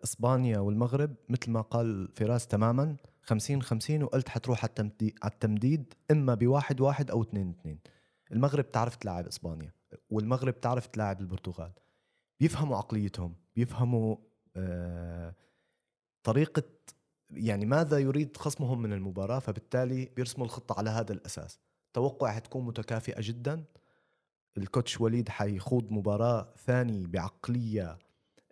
اسبانيا 0.04 0.60
والمغرب 0.60 1.16
مثل 1.30 1.52
ما 1.52 1.62
قال 1.62 2.10
فراس 2.16 2.48
تماما 2.48 2.96
50 3.22 3.62
50 3.62 4.04
وقلت 4.04 4.30
حتروح 4.30 4.66
على 4.66 5.02
التمديد 5.26 5.94
إما 6.12 6.34
بواحد 6.34 6.82
واحد 6.82 7.12
أو 7.12 7.22
اثنين 7.22 7.50
اثنين 7.50 7.80
المغرب 8.32 8.72
تعرف 8.72 8.96
تلعب 8.96 9.28
إسبانيا 9.28 9.74
والمغرب 10.10 10.62
تعرف 10.62 10.88
تلاعب 10.88 11.22
البرتغال. 11.22 11.72
بيفهموا 12.40 12.78
عقليتهم 12.78 13.36
بيفهموا 13.56 14.16
آه 14.56 15.36
طريقة 16.24 16.64
يعني 17.32 17.66
ماذا 17.66 17.98
يريد 17.98 18.38
خصمهم 18.38 18.82
من 18.82 18.94
المباراة 18.94 19.40
فبالتالي 19.40 20.06
بيرسموا 20.06 20.46
الخطة 20.46 20.78
على 20.78 20.90
هذا 20.90 21.14
الأساس. 21.14 21.60
توقع 21.94 22.32
حتكون 22.32 22.66
متكافئة 22.66 23.22
جدا. 23.22 23.64
الكوتش 24.58 25.02
وليد 25.02 25.30
حيخوض 25.30 25.92
مباراة 25.92 26.54
ثاني 26.66 27.08
بعقلية 27.08 27.98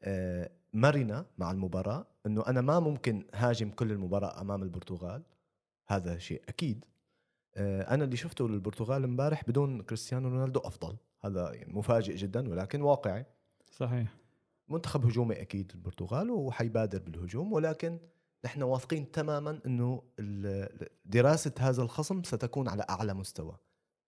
آه، 0.04 0.50
مرنة 0.75 1.25
مع 1.38 1.51
المباراة 1.51 2.05
إنه 2.25 2.44
أنا 2.48 2.62
ما 2.62 2.79
ممكن 2.79 3.25
هاجم 3.34 3.70
كل 3.70 3.91
المباراة 3.91 4.41
أمام 4.41 4.63
البرتغال. 4.63 5.24
هذا 5.88 6.17
شيء 6.17 6.41
أكيد. 6.50 6.86
آه، 7.55 7.94
أنا 7.94 8.03
اللي 8.03 8.17
شفته 8.17 8.50
للبرتغال 8.50 9.03
امبارح 9.03 9.44
بدون 9.48 9.82
كريستيانو 9.82 10.29
رونالدو 10.29 10.60
أفضل. 10.60 10.96
هذا 11.22 11.53
يعني 11.53 11.74
مفاجئ 11.74 12.15
جدا 12.15 12.50
ولكن 12.50 12.82
واقعي. 12.82 13.25
صحيح. 13.72 14.15
منتخب 14.67 15.05
هجومي 15.05 15.41
أكيد 15.41 15.72
البرتغال 15.75 16.29
وحيبادر 16.29 17.00
بالهجوم 17.00 17.53
ولكن 17.53 18.00
نحن 18.46 18.63
واثقين 18.63 19.12
تماما 19.12 19.60
إنه 19.65 20.03
دراسة 21.05 21.51
هذا 21.60 21.82
الخصم 21.82 22.24
ستكون 22.24 22.67
على 22.67 22.86
أعلى 22.89 23.13
مستوى. 23.13 23.58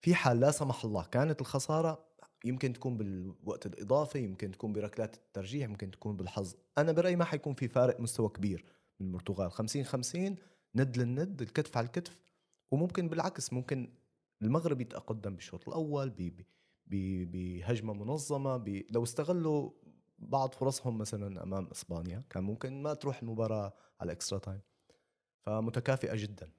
في 0.02 0.16
حال 0.16 0.40
لا 0.40 0.52
سمح 0.52 0.86
الله 0.86 1.04
كانت 1.04 1.42
الخسارة 1.42 2.08
يمكن 2.48 2.74
تكون 2.74 2.98
بالوقت 2.98 3.66
الإضافي 3.66 4.24
يمكن 4.24 4.52
تكون 4.52 4.74
بركلات 4.74 5.16
الترجيح 5.16 5.70
يمكن 5.70 5.92
تكون 5.92 6.16
بالحظ. 6.16 6.56
أنا 6.78 6.92
برأيي 6.92 7.16
ما 7.16 7.26
حيكون 7.26 7.54
في 7.54 7.68
فارق 7.68 8.00
مستوى 8.00 8.30
كبير 8.30 8.66
من 9.00 9.08
البرتغال. 9.08 9.52
50 9.52 9.84
50 9.84 10.36
ند 10.76 10.98
للند 10.98 11.42
الكتف 11.42 11.78
على 11.78 11.86
الكتف 11.86 12.22
وممكن 12.72 13.08
بالعكس 13.10 13.54
ممكن 13.54 13.90
المغرب 14.42 14.82
يتقدم 14.82 15.36
بالشوط 15.36 15.68
الأول 15.68 16.14
بهجمة 16.88 17.94
منظمة 17.94 18.58
ب... 18.58 18.84
لو 18.92 19.04
استغلوا 19.04 19.72
بعض 20.20 20.54
فرصهم 20.54 20.98
مثلا 20.98 21.44
أمام 21.44 21.68
إسبانيا 21.72 22.24
كان 22.30 22.44
ممكن 22.44 22.84
ما 22.84 22.94
تروح 22.94 23.22
المباراة 23.22 23.74
على 24.02 24.12
extra 24.12 24.40
time 24.40 24.62
فمتكافئة 25.46 26.16
جدا. 26.16 26.50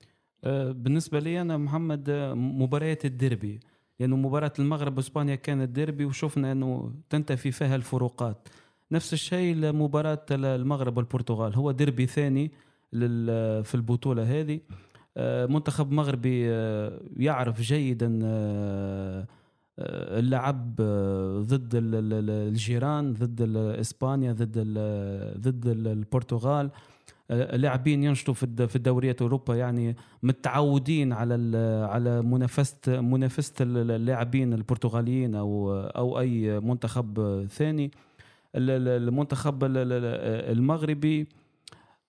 آه، 0.45 0.73
بالنسبة 0.73 1.19
لي 1.19 1.41
أنا 1.41 1.57
محمد 1.57 2.11
مباريات 2.35 3.05
الديربي. 3.05 3.61
لأنه 4.01 4.17
مباراة 4.17 4.53
المغرب 4.59 4.97
وإسبانيا 4.97 5.35
كانت 5.35 5.69
ديربي 5.69 6.05
وشفنا 6.05 6.53
أنه 6.53 6.93
تنتفي 7.11 7.51
فيها 7.51 7.77
الفروقات. 7.77 8.49
نفس 8.93 9.13
الشيء 9.13 9.55
لمباراة 9.57 10.25
المغرب 10.31 10.97
والبرتغال. 10.97 11.55
هو 11.55 11.71
ديربي 11.71 12.07
ثاني 12.07 12.53
في 13.63 13.75
البطولة 13.75 14.41
هذه. 14.41 14.61
آه، 15.17 15.47
منتخب 15.47 15.93
مغربي 15.93 16.51
آه، 16.51 17.01
يعرف 17.17 17.61
جيدا 17.61 18.19
آه، 18.23 19.27
اللعب 20.19 20.75
ضد 21.41 21.75
ال- 21.75 21.95
ال- 21.95 22.13
ال- 22.13 22.49
الجيران 22.49 23.13
ضد 23.13 23.57
إسبانيا 23.57 24.33
ضد 24.33 24.59
ضد 25.39 25.67
ال- 25.67 25.89
البرتغال. 25.89 26.71
لاعبين 27.31 28.05
ينشطوا 28.05 28.35
في 28.35 28.69
في 28.69 28.77
الدوريات 28.77 29.23
اوروبا 29.23 29.57
يعني 29.57 29.97
متعودين 30.23 31.13
على 31.13 31.59
على 31.91 32.23
منافسه 32.23 33.01
منافسه 33.01 33.55
ال- 33.61 33.91
اللاعبين 33.91 34.53
البرتغاليين 34.55 35.35
أو 35.35 35.75
أو 35.81 36.21
أي 36.21 36.61
منتخب 36.61 37.47
ثاني. 37.51 37.91
ال- 38.55 38.71
ال- 38.71 38.89
المنتخب 39.09 39.65
ال- 39.65 39.77
ال- 39.77 39.93
ال- 39.93 40.53
المغربي 40.59 41.27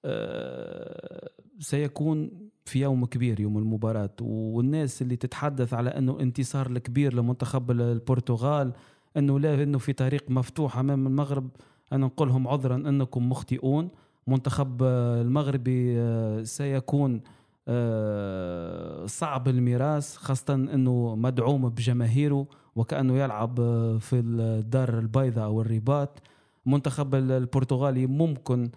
آه، 0.05 1.29
سيكون 1.59 2.31
في 2.65 2.79
يوم 2.81 3.05
كبير 3.05 3.39
يوم 3.39 3.57
المباراة. 3.57 4.09
والناس 4.21 5.01
اللي 5.01 5.15
تتحدث 5.15 5.73
على 5.73 5.89
أنه 5.89 6.19
انتصار 6.19 6.67
الكبير 6.67 7.13
لمنتخب 7.13 7.71
البرتغال 7.71 8.73
أنه 9.17 9.39
لا 9.39 9.63
أنه 9.63 9.77
في 9.77 9.93
طريق 9.93 10.23
مفتوح 10.31 10.77
أمام 10.77 11.07
المغرب 11.07 11.49
أنا 11.93 12.05
نقول 12.05 12.27
لهم 12.27 12.47
عذرا 12.47 12.75
أنكم 12.75 13.29
مخطئون. 13.29 13.89
منتخب 14.29 14.83
آه، 14.83 15.21
المغربي 15.21 15.99
آه، 15.99 16.43
سيكون 16.43 17.21
آه، 17.67 19.05
صعب 19.05 19.47
الميراث 19.47 20.15
خاصة 20.15 20.53
أنه 20.53 21.15
مدعوم 21.15 21.69
بجماهيره 21.69 22.47
وكأنه 22.75 23.17
يلعب 23.17 23.55
في 23.99 24.15
الدار 24.15 24.99
البيضاء 24.99 25.45
أو 25.45 25.61
الرباط. 25.61 26.21
منتخب 26.65 27.15
البرتغالي 27.15 28.05
ممكن 28.05 28.69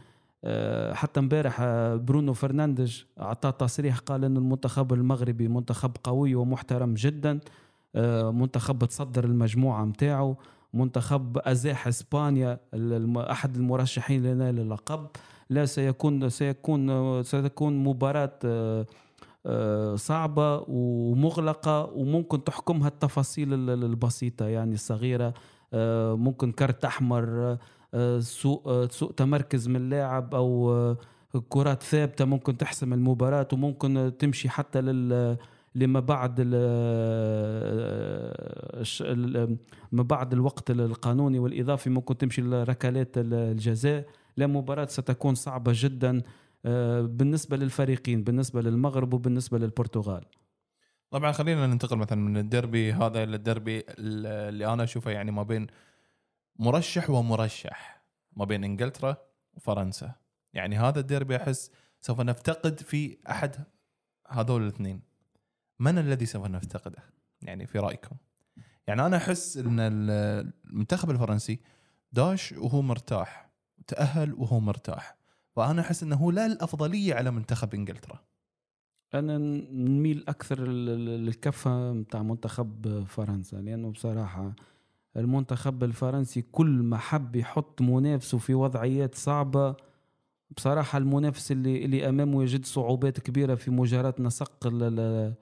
حتى 0.92 1.20
امبارح 1.20 1.62
برونو 1.94 2.32
فرنانديز 2.32 3.06
أعطى 3.20 3.52
تصريح 3.52 3.98
قال 3.98 4.24
إن 4.24 4.36
المنتخب 4.36 4.92
المغربي 4.92 5.48
منتخب 5.48 5.90
قوي 6.04 6.34
ومحترم 6.34 6.94
جدا. 6.94 7.40
منتخب 8.30 8.84
تصدر 8.84 9.24
المجموعة 9.24 9.84
متاعه. 9.84 10.36
منتخب 10.74 11.38
أزاح 11.38 11.88
إسبانيا 11.88 12.58
أحد 13.16 13.56
المرشحين 13.56 14.22
لنيل 14.22 14.60
اللقب. 14.60 15.06
لا 15.50 15.64
سيكون 15.64 16.28
سيكون 16.28 17.22
ستكون 17.22 17.84
مباراة 17.84 18.38
آه، 18.44 18.86
آه، 19.46 19.94
صعبة 19.96 20.64
ومغلقة 20.68 21.84
وممكن 21.94 22.44
تحكمها 22.44 22.88
التفاصيل 22.88 23.54
ال- 23.54 23.70
ال- 23.70 23.84
البسيطة 23.84 24.46
يعني 24.46 24.74
الصغيرة 24.74 25.34
آه، 25.74 26.14
ممكن 26.14 26.52
كرت 26.52 26.84
أحمر 26.84 27.56
آه، 27.94 28.18
سوء 28.18 28.86
سوء 28.90 29.12
تمركز 29.12 29.68
من 29.68 29.88
لاعب 29.90 30.34
أو 30.34 30.72
آه، 30.72 30.96
كرات 31.48 31.82
ثابتة 31.82 32.24
ممكن 32.24 32.56
تحسم 32.56 32.92
المباراة 32.92 33.48
وممكن 33.52 34.12
تمشي 34.18 34.48
حتى 34.48 34.80
لل 34.80 35.36
لما 35.74 36.00
بعد 36.00 36.40
ما 39.92 40.02
بعد 40.02 40.32
الوقت 40.32 40.70
القانوني 40.70 41.38
والإضافي 41.38 41.90
ممكن 41.90 42.18
تمشي 42.18 42.42
لركلات 42.42 43.08
الجزاء. 43.16 44.04
لا 44.36 44.46
مباراة 44.46 44.86
ستكون 44.86 45.34
صعبة 45.34 45.72
جدا 45.74 46.22
آه، 46.64 47.00
بالنسبة 47.00 47.56
للفريقين 47.56 48.24
بالنسبة 48.24 48.62
للمغرب 48.62 49.14
وبالنسبة 49.14 49.58
للبرتغال. 49.58 50.24
طبعا 51.10 51.32
خلينا 51.32 51.66
ننتقل 51.66 51.96
مثلا 51.96 52.18
من 52.18 52.36
الديربي 52.36 52.92
هذا 52.92 53.22
إلى 53.22 53.36
الديربي 53.36 53.84
اللي 53.88 54.72
أنا 54.72 54.84
أشوفه 54.84 55.10
يعني 55.10 55.30
ما 55.30 55.42
بين 55.42 55.66
مرشح 56.56 57.10
ومرشح 57.10 58.02
ما 58.36 58.44
بين 58.44 58.64
إنجلترا 58.64 59.16
وفرنسا. 59.54 60.14
يعني 60.52 60.78
هذا 60.78 61.00
الديربي 61.00 61.36
أحس 61.36 61.70
سوف 62.00 62.20
نفتقد 62.20 62.80
في 62.80 63.18
أحد 63.30 63.56
هذول 64.28 64.62
الاثنين. 64.62 65.02
من 65.80 65.98
الذي 65.98 66.26
سوف 66.26 66.46
نفتقده؟ 66.46 67.02
يعني 67.42 67.66
في 67.66 67.78
رأيكم. 67.78 68.16
يعني 68.86 69.06
أنا 69.06 69.16
أحس 69.16 69.56
إن 69.56 69.76
المنتخب 69.80 71.10
الفرنسي 71.10 71.60
داش 72.12 72.52
وهو 72.52 72.82
مرتاح. 72.82 73.51
تأهل 73.86 74.34
وهو 74.34 74.60
مرتاح. 74.60 75.16
فانا 75.56 75.80
أحس 75.80 76.02
إنه 76.02 76.32
لا 76.32 76.46
الأفضلية 76.46 77.14
على 77.14 77.30
منتخب 77.30 77.74
إنجلترا. 77.74 78.18
أنا 79.14 79.38
نميل 79.72 80.24
أكثر 80.28 80.60
لل- 80.68 81.24
للكفة 81.26 81.92
بتاع 81.92 82.22
منتخب 82.22 83.04
فرنسا 83.08 83.56
لأنه 83.56 83.90
بصراحة 83.90 84.52
المنتخب 85.16 85.84
الفرنسي 85.84 86.42
كل 86.42 86.66
ما 86.70 86.96
حب 86.98 87.36
يحط 87.36 87.80
منافسه 87.82 88.38
في 88.38 88.54
وضعيات 88.54 89.14
صعبة 89.14 89.74
بصراحة 90.56 90.98
المنافس 90.98 91.52
اللي 91.52 91.84
اللي 91.84 92.08
أمامه 92.08 92.42
يجد 92.42 92.64
صعوبات 92.66 93.20
كبيرة 93.20 93.54
في 93.54 93.70
مجاراه 93.70 94.14
نسق 94.18 94.66
ال- 94.66 94.82
ال- 94.82 95.34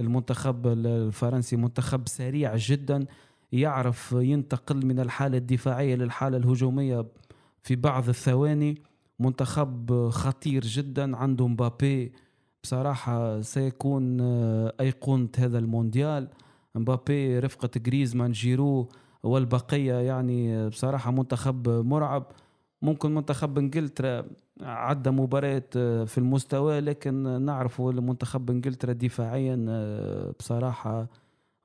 المنتخب 0.00 0.66
الفرنسي 0.66 1.56
منتخب 1.56 2.08
سريع 2.08 2.56
جدا 2.56 3.06
يعرف 3.52 4.12
ينتقل 4.18 4.86
من 4.86 5.00
الحالة 5.00 5.38
الدفاعية 5.38 5.94
للحالة 5.94 6.36
الهجومية 6.36 7.06
في 7.62 7.76
بعض 7.76 8.08
الثواني 8.08 8.82
منتخب 9.18 10.08
خطير 10.08 10.64
جدا 10.64 11.16
عنده 11.16 11.46
مبابي. 11.48 12.12
بصراحة 12.62 13.40
سيكون 13.40 14.20
آه، 14.20 14.72
أيقونة 14.80 15.28
هذا 15.38 15.58
المونديال. 15.58 16.28
مبابي 16.74 17.38
رفقة 17.38 17.70
جريزمان 17.76 18.32
جيرو 18.32 18.88
والبقية 19.22 19.94
يعني 19.94 20.68
بصراحة 20.68 21.10
منتخب 21.10 21.68
مرعب. 21.68 22.26
ممكن 22.82 23.14
منتخب 23.14 23.58
إنجلترا 23.58 24.24
عدى 24.62 25.10
مباريات 25.10 25.74
آه، 25.76 26.04
في 26.04 26.18
المستوى 26.18 26.80
لكن 26.80 27.42
نعرف 27.42 27.80
المنتخب 27.80 28.50
إنجلترا 28.50 28.92
دفاعيا 28.92 29.66
آه، 29.68 30.30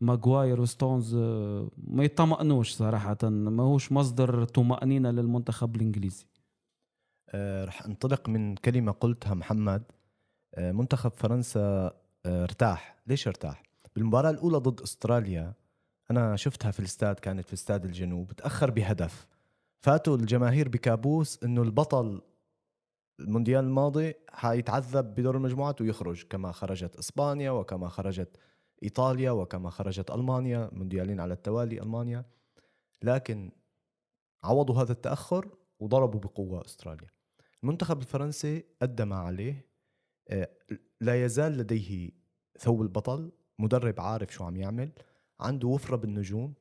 ماغواير 0.02 0.62
وستونز 0.62 1.16
آه، 1.16 1.70
ما 1.78 2.04
يطمئنوش 2.04 2.74
صراحة 2.74 3.18
ما 3.24 3.64
هوش 3.64 3.92
مصدر 3.92 4.46
طمأنينة 4.46 5.12
للمنتخب 5.12 5.76
الإنجليزي. 5.76 6.26
آه، 7.30 7.66
رح 7.66 7.86
انطلق 7.86 8.30
من 8.30 8.56
كلمة 8.56 8.92
قلتها 8.92 9.34
محمد. 9.34 9.84
آه، 10.56 10.72
منتخب 10.72 11.12
فرنسا 11.12 11.92
آه، 12.26 12.44
ارتاح. 12.44 12.96
ليش 13.08 13.28
ارتاح؟ 13.28 13.64
بالمباراة 13.96 14.30
الأولى 14.30 14.58
ضد 14.58 14.82
أستراليا 14.82 15.54
أنا 16.12 16.36
شفتها 16.36 16.72
في 16.72 16.80
الاستاد 16.80 17.20
كانت 17.20 17.48
في 17.48 17.54
استاد 17.54 17.86
الجنوب 17.86 18.32
تأخر 18.32 18.72
بهدف. 18.72 19.28
فاتوا 19.80 20.18
الجماهير 20.18 20.70
بكابوس 20.70 21.44
إنه 21.44 21.62
البطل 21.62 22.22
المونديال 23.20 23.66
الماضي 23.66 24.14
حيتعذب 24.30 25.06
بدور 25.16 25.38
المجموعات 25.38 25.82
ويخرج 25.82 26.24
كما 26.24 26.52
خرجت 26.52 26.96
إسبانيا 26.96 27.52
وكما 27.52 27.90
خرجت 27.90 28.38
إيطاليا 28.84 29.32
وكما 29.32 29.70
خرجت 29.70 30.12
ألمانيا 30.12 30.70
مونديالين 30.74 31.20
على 31.20 31.34
التوالي 31.34 31.82
ألمانيا. 31.82 32.26
لكن 33.04 33.52
عوضوا 34.44 34.76
هذا 34.76 34.92
التأخر 34.92 35.58
وضربوا 35.80 36.20
بقوة 36.20 36.66
أستراليا. 36.66 37.10
المنتخب 37.64 38.02
الفرنسي 38.02 38.66
أدى 38.82 39.06
ما 39.06 39.16
عليه. 39.16 39.68
آه، 40.30 40.50
لا 41.02 41.26
يزال 41.26 41.58
لديه 41.58 42.12
ثوب 42.60 42.82
البطل 42.82 43.32
مدرب 43.60 44.02
عارف 44.02 44.34
شو 44.34 44.44
عم 44.44 44.58
يعمل 44.58 44.92
عنده 45.40 45.68
وفرة 45.68 45.96
بالنجوم 45.96 46.54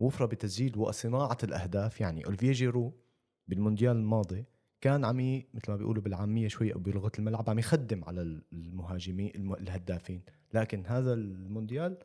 وفرة 0.00 0.26
بتسجيل 0.26 0.78
وصناعة 0.78 1.38
الأهداف. 1.42 2.00
يعني 2.00 2.26
أولفيه 2.26 2.52
جيرو 2.52 3.00
بالمونديال 3.48 3.96
الماضي 3.96 4.44
كان 4.80 5.04
عم 5.04 5.42
مثل 5.54 5.70
ما 5.70 5.76
بيقولوا 5.76 6.02
بالعامية 6.02 6.48
شوي 6.48 6.74
أو 6.74 6.78
بلغة 6.78 7.12
الملعب 7.18 7.50
عم 7.50 7.58
يخدم 7.58 8.04
على 8.04 8.20
المهاجمين 8.52 9.32
الم- 9.34 9.54
الهدافين. 9.54 10.22
لكن 10.54 10.86
هذا 10.86 11.12
المونديال 11.12 11.96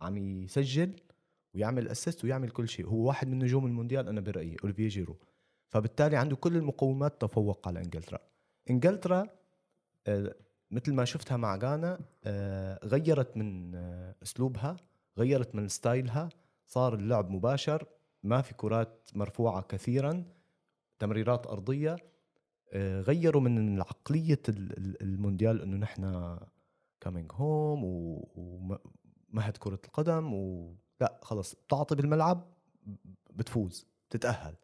عم 0.00 0.16
يسجل 0.16 0.92
ويعمل 1.54 1.88
assist 1.88 2.24
ويعمل 2.24 2.50
كل 2.50 2.68
شيء. 2.68 2.86
هو 2.86 2.96
واحد 3.08 3.28
من 3.28 3.38
نجوم 3.38 3.66
المونديال 3.66 4.08
أنا 4.08 4.20
برأيي 4.20 4.56
اوليفيه 4.62 4.88
جيرو. 4.88 5.16
فبالتالي 5.68 6.16
عنده 6.16 6.36
كل 6.36 6.56
المقومات 6.56 7.20
تفوق 7.20 7.68
على 7.68 7.78
إنجلترا. 7.80 8.18
إنجلترا 8.70 9.26
آه، 10.06 10.34
مثل 10.70 10.94
ما 10.94 11.04
شفتها 11.04 11.36
مع 11.36 11.56
غانا 11.56 11.98
آه، 12.24 12.80
غيرت 12.86 13.36
من 13.36 13.74
آه، 13.74 14.14
أسلوبها 14.22 14.76
غيرت 15.18 15.54
من 15.54 15.68
style 15.68 16.11
ها. 16.11 16.28
صار 16.66 16.94
اللعب 16.94 17.30
مباشر 17.30 17.84
ما 18.22 18.42
في 18.42 18.54
كرات 18.54 19.10
مرفوعة 19.14 19.62
كثيرا 19.62 20.24
تمريرات 20.98 21.46
أرضية. 21.46 21.96
غيروا 22.78 23.42
من 23.42 23.80
عقليه 23.80 24.42
ال- 24.48 24.78
ال- 24.78 25.02
المونديال 25.02 25.62
إنه 25.62 25.76
نحن 25.76 26.36
coming 27.00 27.32
home 27.34 27.80
ومهد 28.34 29.56
كرة 29.56 29.80
القدم 29.84 30.32
ولا 30.32 31.20
خلص 31.22 31.54
بتعطي 31.54 31.94
بالملعب 31.94 32.54
بتفوز 33.30 33.86
تتاهل 34.10 34.54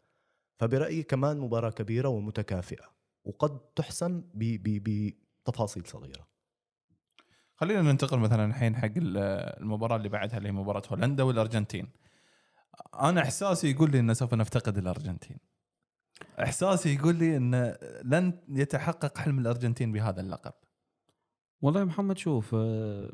فبرأيي 0.58 1.02
كمان 1.02 1.38
مباراة 1.38 1.70
كبيرة 1.70 2.08
ومتكافئة 2.08 2.84
وقد 3.24 3.58
تحسم 3.58 4.24
بتفاصيل 4.34 5.86
صغيرة. 5.86 6.26
خلينا 7.54 7.82
ننتقل 7.82 8.18
مثلا 8.18 8.44
الحين 8.44 8.76
حق 8.76 8.84
ال- 8.96 9.16
المباراة 9.62 9.96
اللي 9.96 10.08
بعدها 10.08 10.38
اللي 10.38 10.48
هي 10.48 10.52
مباراة 10.52 10.82
هولندا 10.90 11.22
والأرجنتين. 11.22 11.88
أنا 12.94 13.22
إحساسي 13.22 13.70
يقول 13.70 13.90
لي 13.90 14.00
إن 14.00 14.14
سوف 14.14 14.34
نفتقد 14.34 14.78
الأرجنتين. 14.78 15.38
إحساسي 16.42 16.94
يقول 16.94 17.16
لي 17.16 17.37
إن 17.37 17.75
لن 18.05 18.33
يتحقق 18.49 19.18
حلم 19.18 19.38
الأرجنتين 19.38 19.92
بهذا 19.92 20.20
اللقب. 20.20 20.53
والله 21.62 21.85
محمد 21.85 22.18
شوف 22.18 22.55
آه، 22.55 23.11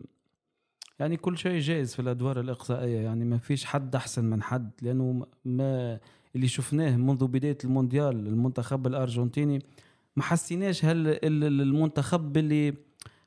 يعني 0.98 1.16
كل 1.16 1.38
شيء 1.38 1.60
جائز 1.60 1.94
في 1.94 2.02
الأدوار 2.02 2.40
الإقصائية 2.40 3.00
يعني 3.00 3.24
ما 3.24 3.38
فيش 3.38 3.64
حد 3.64 3.96
أحسن 3.96 4.24
من 4.24 4.42
حد 4.42 4.70
لأنه 4.82 5.26
ما 5.44 5.98
اللي 6.36 6.48
شفناه 6.48 6.96
منذ 6.96 7.26
بداية 7.26 7.58
المونديال 7.64 8.26
المنتخب 8.26 8.86
الأرجنتيني 8.86 9.62
ما 10.16 10.22
حسيناش 10.22 10.84
هل 10.84 11.08
ال- 11.08 11.24
ال- 11.44 11.60
المنتخب 11.60 12.36
اللي 12.36 12.74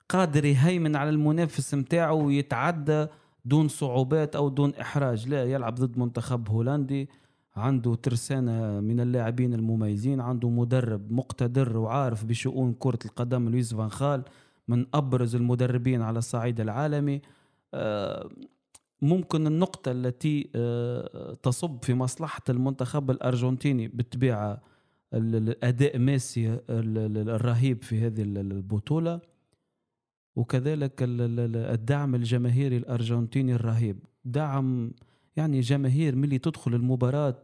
قادر 0.10 0.46
يهيمن 0.46 0.96
على 0.96 1.10
المنافس 1.10 1.74
متاعه 1.74 2.14
ويتعدى 2.14 3.08
دون 3.46 3.68
صعوبات 3.68 4.36
أو 4.36 4.50
دون 4.50 4.74
إحراج. 4.76 5.28
لا 5.30 5.44
يلعب 5.44 5.76
ضد 5.76 5.98
منتخب 5.98 6.50
هولندي. 6.50 7.10
عنده 7.56 7.96
ترسانة 7.96 8.80
من 8.80 9.00
اللاعبين 9.00 9.54
المميزين 9.54 10.20
عنده 10.22 10.50
مدرب 10.50 11.12
مقتدر 11.12 11.78
وعارف 11.78 12.26
بشؤون 12.26 12.74
كرة 12.80 13.00
القدم 13.06 13.50
لويس 13.50 13.74
فان 13.74 13.89
خال 13.89 14.24
من 14.68 14.86
أبرز 14.94 15.36
المدربين 15.36 16.02
على 16.02 16.20
الصعيد 16.20 16.60
العالمي. 16.60 17.22
آه، 17.74 18.30
ممكن 19.02 19.48
النقطة 19.48 19.91
التي 19.91 20.50
آه، 20.56 21.38
تصب 21.44 21.84
في 21.84 21.94
مصلحة 21.94 22.41
المنتخب 22.50 23.12
الأرجنتيني 23.12 23.88
بالطبيعة 23.88 24.62
ال- 25.13 25.36
ال- 25.36 25.50
الأداء 25.50 25.98
ميسي 25.98 26.54
ال- 26.54 26.60
ال- 26.70 27.30
الرهيب 27.30 27.84
في 27.84 28.00
هذه 28.06 28.22
ال- 28.22 28.38
البطولة. 28.38 29.20
وكذلك 30.36 31.04
ال- 31.04 31.22
ال- 31.22 31.39
ال- 31.39 31.56
الدعم 31.58 32.15
الجماهيري 32.15 32.78
الأرجنتيني 32.78 33.56
الرهيب. 33.56 34.00
دعم 34.26 34.91
يعني 35.38 35.60
جماهير 35.60 36.15
ملي 36.15 36.38
تدخل 36.38 36.74
المباراة 36.74 37.36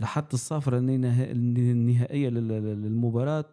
لحد 0.00 0.24
الصافرة 0.32 0.78
النها- 0.78 1.30
النهائية 1.32 2.28
لل- 2.28 2.48
لل- 2.48 2.82
للمباراة 2.82 3.44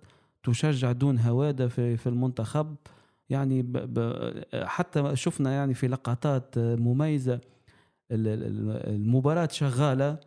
تشجع 0.43 0.91
دون 0.91 1.19
هوادة 1.19 1.67
في 1.67 2.07
المنتخب. 2.07 2.75
يعني 3.29 3.65
حتى 4.53 5.15
شفنا 5.15 5.51
يعني 5.51 5.73
في 5.73 5.87
لقطات 5.87 6.57
مميزة 6.57 7.33
ال- 7.33 7.41
ال- 8.27 8.93
المباراة 8.95 9.49
شغالة 9.51 10.17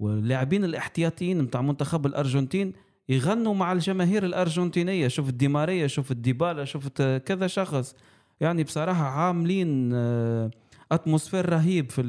واللاعبين 0.00 0.64
الاحتياطيين 0.64 1.42
متاع 1.42 1.62
منتخب 1.62 2.06
الأرجنتين 2.06 2.72
يغنوا 3.08 3.54
مع 3.54 3.72
الجماهير 3.72 4.24
الأرجنتينية. 4.24 5.08
شفت 5.08 5.34
ديماريا 5.34 5.86
شفت 5.86 6.12
ديبالا 6.16 6.64
شفت 6.64 7.02
كذا 7.02 7.46
شخص. 7.46 7.94
يعني 8.40 8.64
بصراحة 8.64 9.04
عاملين 9.04 9.90
آه، 9.94 10.50
اتموسفير 10.92 11.48
رهيب 11.48 11.90
في 11.90 12.02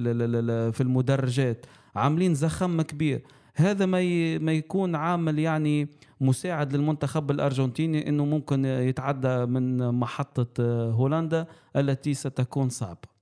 في 0.72 0.82
المدرجات 0.82 1.66
عاملين 1.96 2.36
زخم 2.36 2.82
كبير. 2.82 3.24
هذا 3.56 3.86
ما. 3.86 4.38
ما 4.38 4.54
يكون 4.54 4.96
عامل 4.96 5.40
يعني 5.40 5.88
مساعد 6.22 6.76
للمنتخب 6.76 7.32
الأرجنتيني 7.32 8.10
إنه 8.10 8.26
ممكن 8.26 8.66
يتعدى 8.66 9.46
من 9.46 9.92
محطة 9.92 10.48
آه، 10.60 10.92
هولندا 10.92 11.48
التي 11.76 12.14
ستكون 12.14 12.70
صعبة. 12.70 13.18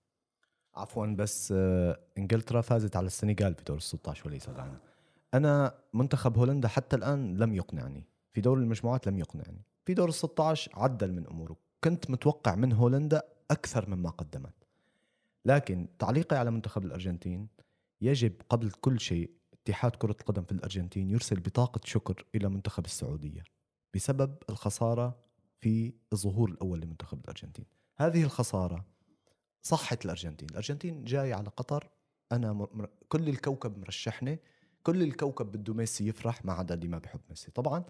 عفوا 0.75 1.05
بس 1.05 1.53
آه، 1.57 1.99
إنجلترا 2.17 2.61
فازت 2.61 2.95
على 2.95 3.05
السنغال 3.05 3.55
في 3.55 3.63
دور 3.63 3.77
ال 3.77 3.81
16 3.81 4.27
وليس 4.27 4.49
العالم 4.49 4.77
أنا 5.33 5.73
منتخب 5.93 6.37
هولندا 6.37 6.67
حتى 6.67 6.95
الآن 6.95 7.37
لم 7.37 7.55
يقنعني. 7.55 8.03
في 8.33 8.41
دور 8.41 8.57
المجموعات 8.57 9.07
لم 9.07 9.19
يقنعني. 9.19 9.65
في 9.85 9.93
دور 9.93 10.09
ال 10.09 10.13
16 10.13 10.71
عدل 10.73 11.11
من 11.11 11.27
أموره. 11.27 11.55
كنت 11.83 12.11
متوقع 12.11 12.55
من 12.55 12.73
هولندا 12.73 13.23
أكثر 13.51 13.89
مما 13.89 14.09
قدمت. 14.09 14.64
لكن 15.45 15.87
تعليقي 15.99 16.37
على 16.37 16.51
منتخب 16.51 16.85
الأرجنتين 16.85 17.47
يجب 18.01 18.33
قبل 18.49 18.71
كل 18.71 18.99
شيء 18.99 19.31
اتحاد 19.53 19.91
كرة 19.91 20.15
القدم 20.21 20.43
في 20.43 20.51
الأرجنتين 20.51 21.09
يرسل 21.09 21.39
بطاقة 21.39 21.81
شكر 21.85 22.25
إلى 22.35 22.49
منتخب 22.49 22.85
السعودية 22.85 23.43
بسبب 23.95 24.35
الخسارة 24.49 25.25
في 25.61 25.93
الظهور 26.13 26.49
الأول 26.49 26.81
لمنتخب 26.81 27.19
الأرجنتين. 27.19 27.65
هذه 27.97 28.23
الخسارة 28.23 28.85
صحت 29.61 30.05
الأرجنتين. 30.05 30.49
الأرجنتين 30.49 31.03
جاي 31.03 31.33
على 31.33 31.49
قطر. 31.49 31.89
أنا 32.31 32.53
مر... 32.53 32.89
كل 33.09 33.29
الكوكب 33.29 33.77
مرشحني. 33.77 34.39
كل 34.83 35.03
الكوكب 35.03 35.51
بده 35.51 35.73
ميسي 35.73 36.07
يفرح 36.07 36.45
ما 36.45 36.53
عدا 36.53 36.73
اللي 36.75 36.87
ما 36.87 36.97
بحب 36.97 37.19
ميسي. 37.29 37.51
طبعا 37.51 37.83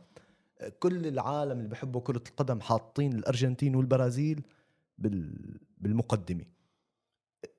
كل 0.80 1.08
العالم 1.08 1.58
اللي 1.58 1.70
بحبوا 1.70 2.02
كرة 2.02 2.24
القدم 2.30 2.62
حاطين 2.62 3.14
الأرجنتين 3.14 3.76
والبرازيل 3.76 4.44
بال... 4.98 5.60
بالمقدمة. 5.78 6.46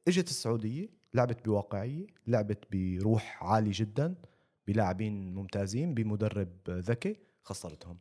إجت 0.08 0.28
السعودية 0.28 0.88
لعبت 1.14 1.44
بواقعية 1.44 2.06
لعبت 2.26 2.64
بروح 2.72 3.44
عالي 3.44 3.70
جدا 3.70 4.14
بلاعبين 4.66 5.34
ممتازين 5.34 5.94
بمدرب 5.94 6.48
ذكي 6.68 7.16
خسرتهم. 7.42 7.98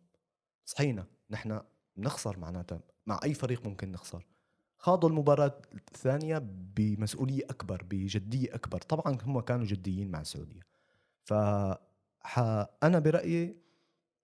صحينا 0.66 1.08
نحن 1.30 1.62
نخسر 1.98 2.40
معناتها 2.40 2.80
مع 3.06 3.20
أي 3.24 3.34
فريق 3.34 3.66
ممكن 3.66 3.92
نخسر. 3.92 4.26
خاضوا 4.78 5.10
المباراة 5.10 5.62
الثانية 5.74 6.38
بمسؤولية 6.76 7.44
أكبر 7.50 7.84
بجدية 7.90 8.56
أكبر. 8.56 8.82
طبعا 8.82 9.18
هم 9.24 9.40
كانوا 9.40 9.66
جديين 9.66 10.12
مع 10.12 10.22
السعودية. 10.22 10.62
ف 11.24 11.34
أنا 12.84 13.00
برأيي 13.00 13.56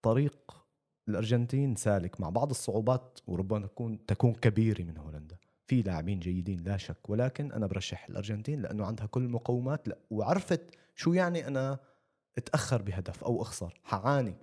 طريق 0.01 0.65
الأرجنتين 1.07 1.75
سالك 1.75 2.21
مع 2.21 2.29
بعض 2.29 2.49
الصعوبات 2.49 3.19
وربما 3.27 3.67
تكون 3.67 4.05
تكون 4.05 4.33
كبيرة 4.33 4.83
من 4.83 4.97
هولندا. 4.97 5.37
في 5.71 5.81
لاعبين 5.81 6.19
جيدين 6.19 6.63
لا 6.63 6.77
شك 6.77 7.09
ولكن 7.09 7.51
أنا 7.51 7.67
برشح 7.67 8.05
الأرجنتين 8.09 8.61
لأنه 8.61 8.85
عندها 8.85 9.05
كل 9.05 9.21
المقومات 9.23 9.87
لا 9.87 9.97
وعرفت 10.09 10.61
شو 10.95 11.13
يعني 11.13 11.47
أنا 11.47 11.79
أتأخر 12.37 12.81
بهدف 12.81 13.23
أو 13.23 13.41
أخسر 13.41 13.79
حعاني. 13.83 14.35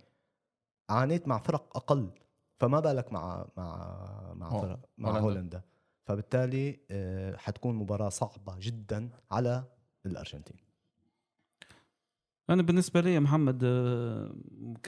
عانيت 0.91 1.29
مع 1.29 1.39
فرق 1.39 1.77
أقل 1.77 2.11
فما 2.59 2.81
بالك 2.81 3.13
مع 3.13 3.47
مع 3.57 4.35
مع 4.35 4.51
فرق 4.51 4.79
مع 4.99 5.09
هولندا, 5.11 5.27
هولندا. 5.27 5.63
فبالتالي 6.05 6.81
آه، 6.91 7.37
حتكون 7.37 7.75
مباراة 7.75 8.09
صعبة 8.09 8.57
جدا 8.59 9.09
على 9.31 9.65
الأرجنتين. 10.07 10.57
أنا 12.51 12.63
بالنسبة 12.63 13.01
لي 13.01 13.21
محمد 13.21 13.61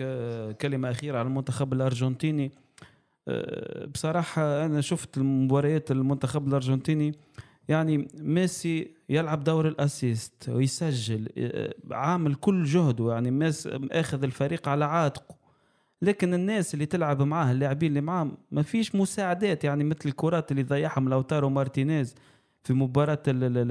آه، 0.01 0.53
كلمة 0.53 0.91
أخيرة 0.91 1.19
على 1.19 1.29
المنتخب 1.29 1.73
الأرجنتيني. 1.73 2.53
آه، 3.29 3.87
بصراحة 3.87 4.65
أنا 4.65 4.81
شفت 4.81 5.17
المباريات 5.19 5.91
المنتخب 5.91 6.49
الأرجنتيني 6.49 7.15
يعني 7.69 8.09
ميسي 8.21 8.95
يلعب 9.09 9.45
دور 9.45 9.69
ال 9.69 9.80
assist 9.80 10.49
ويسجل 10.49 11.29
عامل 11.91 12.35
كل 12.35 12.65
جهده 12.65 13.13
يعني 13.13 13.31
ميسي 13.31 13.81
أخذ 13.93 14.23
الفريق 14.25 14.69
على 14.69 14.85
عاتقه. 14.85 15.35
لكن 16.03 16.35
الناس 16.35 16.75
اللي 16.75 16.87
تلعب 16.87 17.23
معاه 17.23 17.53
اللاعبين 17.53 17.89
اللي 17.89 18.01
معاه 18.01 18.31
ما 18.51 18.63
فيش 18.63 18.95
مساعدات 18.95 19.65
يعني 19.65 19.85
مثل 19.85 20.01
الكرات 20.07 20.51
اللي 20.51 20.63
ضيعهم 20.63 21.09
لوتارو 21.09 21.49
مارتينيز 21.49 22.15
في 22.65 22.73
مباراة 22.73 23.23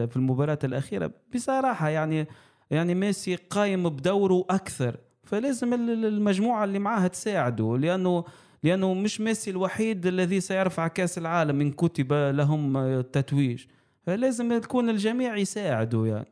في 0.05 0.15
المباراة 0.15 0.59
الأخيرة. 0.63 1.11
بصراحة 1.35 1.89
يعني 1.89 2.27
يعني 2.71 2.95
ميسي 2.95 3.35
قايم 3.35 3.89
بدوره 3.89 4.45
أكثر. 4.49 4.97
فلازم 5.23 5.73
المجموعة 5.73 6.63
اللي 6.63 6.79
معاه 6.79 7.07
تساعده 7.07 7.77
لأنه 7.77 8.23
لأنه 8.63 8.93
مش 8.93 9.21
ميسي 9.21 9.51
الوحيد 9.51 10.05
الذي 10.05 10.41
سيرفع 10.41 10.87
كأس 10.87 11.17
العالم 11.17 11.61
إن 11.61 11.71
كتب 11.71 12.13
لهم 12.13 12.77
التتويج. 12.77 13.65
فلازم 14.05 14.57
تكون 14.57 14.89
الجميع 14.89 15.37
يساعدوا 15.37 16.07
يعني. 16.07 16.27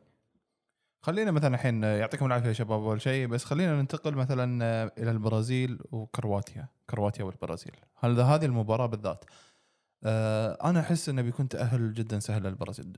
خلينا 1.02 1.30
مثلا 1.30 1.54
الحين 1.54 1.82
يعطيكم 1.82 2.26
العافية 2.26 2.48
يا 2.48 2.52
شباب 2.52 2.82
أول 2.82 3.00
شيء 3.00 3.26
بس 3.26 3.44
خلينا 3.44 3.80
ننتقل 3.80 4.14
مثلا 4.14 4.62
إلى 4.98 5.10
البرازيل 5.10 5.78
وكرواتيا 5.92 6.66
كرواتيا 6.90 7.24
والبرازيل. 7.24 7.72
هل 7.96 8.20
هذه 8.20 8.44
المباراة 8.44 8.86
بالذات 8.86 9.24
آه، 10.04 10.58
أنا 10.70 10.80
أحس 10.80 11.08
إنه 11.08 11.22
بيكون 11.22 11.48
تأهل 11.48 11.92
جدا 11.92 12.18
سهل 12.18 12.42
للبرازيل. 12.42 12.92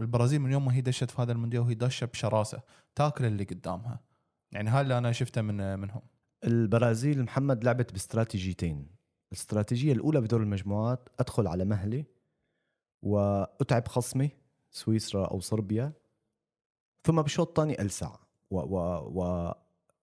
البرازيل 0.00 0.40
من 0.40 0.52
يوم 0.52 0.64
ما 0.64 0.74
هي 0.74 0.80
دشت 0.80 1.10
في 1.10 1.22
هذا 1.22 1.32
المونديال 1.32 1.62
وهي 1.62 1.74
دشه 1.74 2.04
بشراسة 2.04 2.60
تاكل 2.94 3.24
اللي 3.24 3.44
قدامها. 3.44 4.00
يعني 4.52 4.70
هذا 4.70 4.80
اللي 4.80 4.98
أنا 4.98 5.12
شفته 5.12 5.42
من 5.42 5.78
منهم. 5.78 6.02
البرازيل 6.44 7.22
محمد 7.22 7.64
لعبت 7.64 7.92
باستراتيجيتين. 7.92 8.86
الاستراتيجية 9.32 9.92
الأولى 9.92 10.20
بدور 10.20 10.42
المجموعات 10.42 11.08
أدخل 11.20 11.46
على 11.46 11.64
مهلي 11.64 12.04
وأتعب 13.02 13.88
خصمي 13.88 14.30
سويسرا 14.70 15.26
أو 15.26 15.40
صربيا 15.40 15.92
ثم 17.04 17.22
بالشوط 17.22 17.48
الثاني 17.48 17.82
ألسع 17.82 18.16
و, 18.50 18.58
و, 18.58 18.76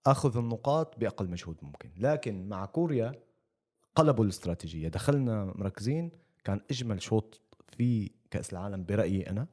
وأخذ 0.06 0.38
النقاط 0.38 1.00
بأقل 1.00 1.30
مجهود 1.30 1.58
ممكن. 1.62 1.90
لكن 1.98 2.50
مع 2.50 2.66
كوريا 2.66 3.12
قلبوا 3.96 4.24
الاستراتيجية. 4.24 4.88
دخلنا 4.88 5.46
مركزين 5.46 6.12
كان 6.44 6.62
أجمل 6.72 7.02
شوط 7.02 7.42
في 7.78 8.12
كأس 8.32 8.54
العالم 8.54 8.84
برأيي 8.84 9.30
أنا. 9.30 9.48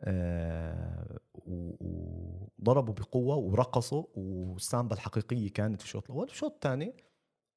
آه 0.00 1.18
وضربوا 1.34 2.94
بقوة 2.94 3.36
ورقصوا 3.36 4.04
والسامبا 4.14 4.94
الحقيقية 4.94 5.52
كانت 5.52 5.80
في 5.80 5.86
الشوط 5.86 6.04
الأول. 6.04 6.26
الشوط 6.26 6.52
الثاني 6.52 6.94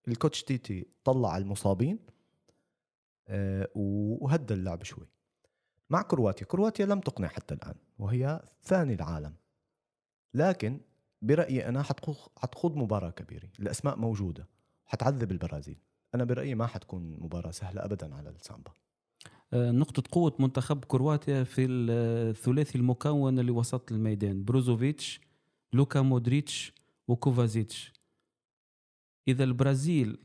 الكوتش 0.08 0.44
تيتي 0.44 0.88
طلع 1.04 1.38
المصابين 1.38 2.00
آه 3.28 3.70
وهدى 3.76 4.54
اللعب 4.54 4.84
شوي. 4.84 5.08
مع 5.90 6.02
كرواتيا 6.02 6.46
كرواتيا 6.46 6.86
لم 6.86 7.00
تقنع 7.00 7.28
حتى 7.28 7.54
الآن 7.54 7.76
وهي 8.00 8.42
ثاني 8.64 8.94
العالم. 8.94 9.36
لكن 10.34 10.82
برأيي 11.22 11.68
أنا 11.68 11.84
حتخوض 12.38 12.76
مباراة 12.76 13.10
كبيرة 13.10 13.50
الأسماء 13.60 13.96
موجودة 13.98 14.48
حتعذب 14.86 15.32
البرازيل. 15.32 15.80
أنا 16.16 16.24
برأيي 16.24 16.56
ما 16.56 16.68
حتكون 16.68 17.18
مباراة 17.20 17.52
سهلة 17.52 17.86
أبدا 17.86 18.16
على 18.16 18.30
السامبا. 18.30 18.72
نقطة 19.54 20.04
قوة 20.12 20.34
منتخب 20.40 20.86
كرواتيا 20.86 21.44
في 21.44 21.66
الثلاثي 21.66 22.78
المكون 22.78 23.40
اللي 23.40 23.52
وسط 23.52 23.92
الميدان. 23.92 24.44
بروزوفيتش 24.44 25.22
لوكا 25.74 26.02
مودريتش 26.02 26.74
وكوفازيتش 27.08 27.94
إذا 29.28 29.44
البرازيل 29.44 30.18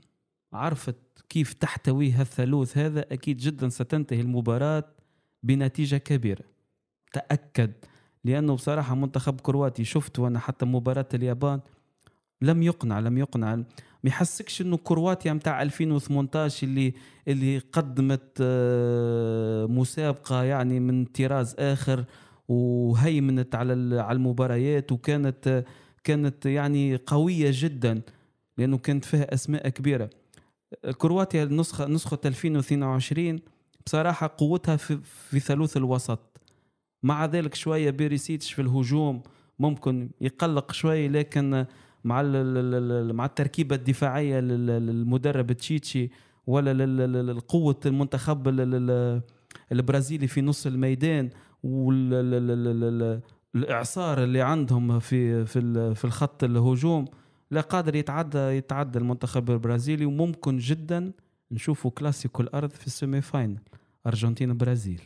عرفت 0.52 0.96
كيف 1.28 1.52
تحتوي 1.52 2.12
هالثالوث 2.12 2.78
هذا 2.78 3.00
أكيد 3.12 3.36
جدا 3.36 3.68
ستنتهي 3.68 4.20
المباراة 4.20 4.84
بنتيجة 5.42 5.96
كبيرة. 5.96 6.44
تأكد 7.12 7.72
لأنه 8.24 8.54
بصراحة 8.54 8.94
منتخب 8.94 9.40
كرواتي 9.40 9.84
شفت 9.84 10.18
وأنا 10.18 10.38
حتى 10.38 10.66
مباراة 10.66 11.08
اليابان 11.14 11.60
لم 12.42 12.62
يقنع 12.62 12.98
لم 12.98 13.18
يقنع 13.18 13.64
ما 14.04 14.10
يحسكش 14.10 14.60
إنه 14.60 14.76
كرواتيا 14.76 15.32
متاع 15.32 15.62
2018 15.62 16.66
اللي 16.66 16.94
اللي 17.28 17.58
قدمت 17.58 18.38
آه، 18.40 19.66
مسابقة 19.66 20.42
يعني 20.42 20.80
من 20.80 21.04
طراز 21.04 21.56
آخر 21.58 22.04
وهيمنت 22.48 23.54
على 23.54 24.00
على 24.00 24.16
المباريات 24.16 24.92
وكانت 24.92 25.64
كانت 26.04 26.46
يعني 26.46 26.96
قوية 26.96 27.50
جدا 27.52 28.02
لأنه 28.58 28.78
كانت 28.78 29.04
فيها 29.04 29.34
أسماء 29.34 29.68
كبيرة. 29.68 30.10
كرواتيا 30.98 31.44
النسخه 31.44 31.86
نسخة 31.86 32.18
2022 32.24 33.38
بصراحة 33.86 34.34
قوتها 34.38 34.76
في, 34.76 34.98
في 35.30 35.40
ثلث 35.40 35.76
الوسط. 35.76 36.40
مع 37.02 37.24
ذلك 37.24 37.54
شوية 37.54 37.90
بيريسيتش 37.90 38.52
في 38.52 38.62
الهجوم 38.62 39.22
ممكن 39.58 40.10
يقلق 40.20 40.72
شوي 40.72 41.08
لكن 41.08 41.66
مع 42.04 42.22
مع 43.12 43.24
التركيبة 43.24 43.76
الدفاعية 43.76 44.40
للمدرب 44.40 45.52
تشيتشي 45.52 46.10
ولا 46.46 47.40
قوه 47.48 47.80
المنتخب 47.86 48.48
البرازيلي 49.72 50.26
في 50.26 50.42
نص 50.42 50.66
الميدان 50.66 51.30
والاعصار 53.54 54.22
اللي 54.24 54.42
عندهم 54.42 54.98
في 54.98 55.46
في 55.46 55.94
في 55.94 56.04
الخط 56.04 56.44
الهجوم. 56.44 57.04
لا 57.50 57.60
قادر 57.60 57.94
يتعدى 57.94 58.38
يتعدى 58.38 58.98
المنتخب 58.98 59.50
البرازيلي 59.50 60.06
وممكن 60.06 60.58
جدا 60.58 61.12
نشوفوا 61.50 61.90
كلاسيكو 61.90 62.42
الأرض 62.42 62.70
في 62.70 62.86
ال 62.86 62.93
semi 62.93 63.20
final 63.20 63.58
أرجنتين 64.06 64.56
برازيل 64.56 65.02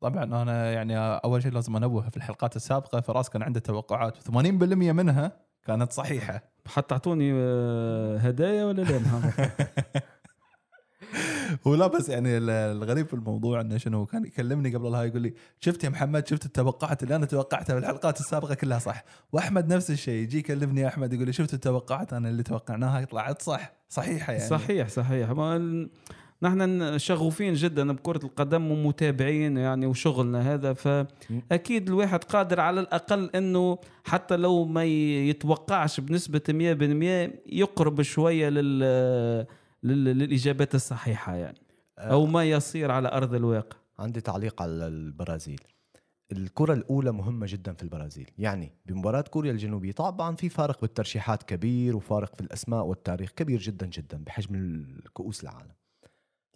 طبعا 0.00 0.24
أنا 0.24 0.72
يعني 0.72 0.98
أول 0.98 1.42
شيء 1.42 1.52
لازم 1.52 1.76
أنوه 1.76 2.08
في 2.10 2.16
الحلقات 2.16 2.56
السابقة. 2.56 3.00
فراس 3.00 3.30
كان 3.30 3.42
عنده 3.42 3.60
توقعات. 3.60 4.18
80% 4.28 4.32
منها 4.92 5.43
كانت 5.66 5.92
صحيحة. 5.92 6.42
حتى 6.66 6.94
اعطوني 6.94 7.32
آه، 7.34 8.18
هدايا 8.18 8.64
ولا 8.64 8.82
لا؟ 8.82 8.98
محمد؟ 9.04 9.50
ولا 11.64 11.86
بس 11.86 12.08
يعني 12.08 12.36
ال- 12.36 12.50
الغريب 12.50 13.06
في 13.06 13.14
الموضوع 13.14 13.60
إنه 13.60 13.76
شنو 13.78 14.06
كان 14.06 14.24
يكلمني 14.24 14.74
قبل 14.74 14.86
الهاي 14.86 15.08
يقول 15.08 15.22
لي 15.22 15.34
شفت 15.60 15.84
يا 15.84 15.88
محمد؟ 15.88 16.26
شفت 16.28 16.46
التوقعات 16.46 17.02
اللي 17.02 17.16
أنا 17.16 17.26
توقعتها 17.26 17.74
في 17.74 17.78
الحلقات 17.78 18.20
السابقة 18.20 18.54
كلها 18.54 18.78
صح؟ 18.78 19.04
وأحمد 19.32 19.72
نفس 19.72 19.90
الشيء 19.90 20.22
يجي 20.22 20.38
يكلمني 20.38 20.88
أحمد 20.88 21.12
يقول 21.12 21.26
لي 21.26 21.32
شفت 21.32 21.54
التوقعات؟ 21.54 22.12
أنا 22.12 22.28
اللي 22.28 22.42
توقعناها 22.42 23.04
طلعت 23.04 23.42
صح 23.42 23.72
صحيحة 23.88 24.32
يعني. 24.32 24.48
صحيح 24.48 24.88
صحيح. 24.88 25.30
ما 25.30 25.88
نحن 26.44 26.98
شغوفين 26.98 27.54
جدا 27.54 27.92
بكرة 27.92 28.24
القدم 28.24 28.70
ومتابعين 28.70 29.56
يعني 29.56 29.86
وشغلنا 29.86 30.54
هذا 30.54 30.72
فأكيد 30.72 31.88
الواحد 31.88 32.24
قادر 32.24 32.60
على 32.60 32.80
الأقل 32.80 33.30
أنه 33.34 33.78
حتى 34.04 34.36
لو 34.36 34.64
ما 34.64 34.84
يتوقعش 34.84 36.00
بنسبة 36.00 36.40
100% 36.48 36.52
يقرب 37.52 38.02
شوية 38.02 38.48
لل... 38.48 38.78
لل... 39.82 40.04
للإجابات 40.04 40.74
الصحيحة 40.74 41.34
يعني 41.34 41.58
أو 41.98 42.26
ما 42.26 42.44
يصير 42.44 42.90
على 42.90 43.08
أرض 43.08 43.34
الواقع. 43.34 43.76
عندي 43.98 44.20
تعليق 44.20 44.62
على 44.62 44.86
البرازيل. 44.86 45.60
الكرة 46.32 46.72
الأولى 46.72 47.12
مهمة 47.12 47.46
جدا 47.50 47.72
في 47.72 47.82
البرازيل. 47.82 48.30
يعني 48.38 48.72
بمباراة 48.86 49.20
كوريا 49.20 49.52
الجنوبية 49.52 49.92
طبعا 49.92 50.36
في 50.36 50.48
فارق 50.48 50.80
بالترشيحات 50.80 51.42
كبير 51.42 51.96
وفارق 51.96 52.34
في 52.34 52.40
الأسماء 52.40 52.84
والتاريخ 52.84 53.30
كبير 53.30 53.60
جدا 53.60 53.86
جدا 53.86 54.24
بحجم 54.24 54.54
الكؤوس 54.54 55.42
العالم. 55.42 55.72